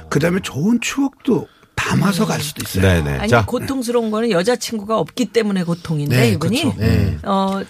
그다음에 0.09 0.39
좋은 0.41 0.79
추억도 0.81 1.47
담아서 1.75 2.25
갈 2.25 2.41
수도 2.41 2.61
있어요. 2.65 2.81
네네. 3.03 3.17
아니 3.19 3.29
자, 3.29 3.45
고통스러운 3.45 4.09
거는 4.11 4.31
여자친구가 4.31 4.97
없기 4.97 5.25
때문에 5.25 5.63
고통인데 5.63 6.15
네, 6.17 6.29
이분이 6.31 6.61
그렇죠. 6.63 6.77
네. 6.79 7.17
어 7.23 7.59
아, 7.61 7.63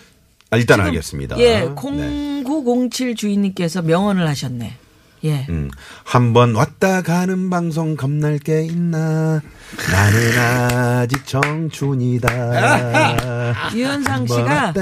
일단 0.55 0.77
지금, 0.77 0.85
알겠습니다. 0.85 1.37
예, 1.39 1.61
네. 1.61 2.43
0907 2.45 3.15
주인님께서 3.15 3.81
명언을 3.81 4.27
하셨네. 4.27 4.73
예. 5.23 5.45
음, 5.49 5.69
한번 6.03 6.53
왔다 6.55 7.01
가는 7.01 7.49
방송 7.49 7.95
겁날 7.95 8.37
게 8.37 8.63
있나? 8.65 9.41
나는 9.91 10.39
아직 10.39 11.25
청춘이다. 11.25 12.27
유현상 13.75 14.13
한번 14.13 14.37
씨가 14.37 14.73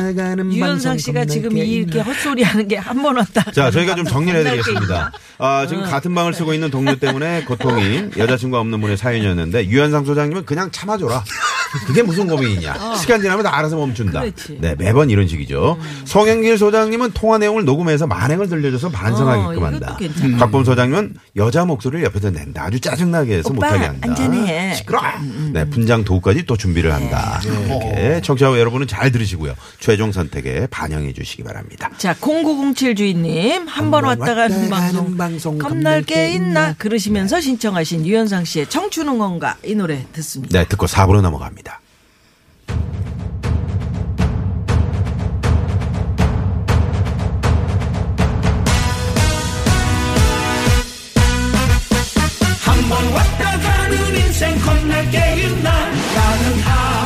유현상 0.52 0.98
씨가 0.98 1.26
지금 1.26 1.50
게 1.56 1.64
이렇게 1.66 2.00
있나? 2.00 2.04
헛소리 2.04 2.44
하는 2.44 2.68
게 2.68 2.76
한 2.78 3.02
번 3.02 3.16
왔다. 3.18 3.50
자, 3.52 3.72
저희가 3.72 3.96
좀 3.96 4.06
정리를 4.06 4.44
겁날 4.44 4.56
게 4.56 4.60
해드리겠습니다. 4.60 4.96
있다. 4.96 5.12
아, 5.38 5.66
지금 5.68 5.84
같은 5.84 6.14
방을 6.14 6.34
쓰고 6.34 6.54
있는 6.54 6.70
동료 6.70 6.96
때문에 6.96 7.44
고통인 7.46 8.12
여자친구가 8.18 8.60
없는 8.62 8.82
분의 8.82 8.98
사연이었는데, 8.98 9.68
유현상 9.68 10.06
소장님은 10.06 10.46
그냥 10.46 10.70
참아줘라. 10.72 11.24
그게 11.88 12.04
무슨 12.04 12.28
고민이냐. 12.28 12.96
시간 12.96 13.22
지나면 13.22 13.44
다 13.44 13.58
알아서 13.58 13.76
멈춘다. 13.76 14.20
어. 14.20 14.22
그렇지. 14.22 14.54
음. 14.54 14.58
네, 14.62 14.76
매번 14.78 15.10
이런 15.10 15.28
식이죠. 15.28 15.78
송영길 16.06 16.58
소장님은 16.58 17.12
통화 17.14 17.38
내용을 17.38 17.66
녹음해서 17.66 18.08
만행을 18.08 18.48
들려줘서 18.48 18.90
반성하게끔 18.90 19.62
어, 19.62 19.66
한다. 19.66 19.98
괜찮아. 20.00 20.25
곽범 20.38 20.64
소장님은 20.66 21.16
여자 21.36 21.66
목소리를 21.66 22.04
옆에서 22.06 22.30
낸다. 22.32 22.64
아주 22.64 22.80
짜증나게 22.80 23.38
해서 23.38 23.50
오빠, 23.50 23.68
못하게 23.68 23.86
한다. 23.86 24.08
안전해. 24.10 24.74
시끄러. 24.76 25.02
네, 25.54 25.66
분장 25.70 26.04
도구까지 26.04 26.46
또 26.46 26.58
준비를 26.58 26.94
한다. 26.94 27.40
이렇게 27.44 28.22
청취자 28.22 28.48
여러분은 28.60 28.88
잘 28.88 29.12
들으시고요. 29.12 29.54
최종 29.80 30.12
선택에 30.12 30.68
반영해 30.68 31.14
주시기 31.14 31.44
바랍니다. 31.44 31.90
자, 31.98 32.14
0907 32.20 32.96
주인님 32.96 33.68
한 33.68 33.92
번 33.92 34.04
왔다 34.04 34.34
가는 34.36 34.70
방송, 34.70 35.16
방송 35.18 35.58
겁날 35.58 36.02
게 36.02 36.32
있나 36.34 36.74
그러시면서 36.74 37.40
신청하신 37.40 38.06
유현상 38.06 38.46
씨의 38.46 38.68
청춘응원가 38.70 39.58
이 39.64 39.76
노래 39.76 40.06
듣습니다. 40.14 40.58
네, 40.60 40.68
듣고 40.68 40.88
4부로 40.88 41.22
넘어갑니다. 41.22 41.80
인생 54.36 54.60
겁나 54.60 55.02
게임 55.12 55.64
난 55.64 55.94
나는 56.14 56.60
하 56.60 57.05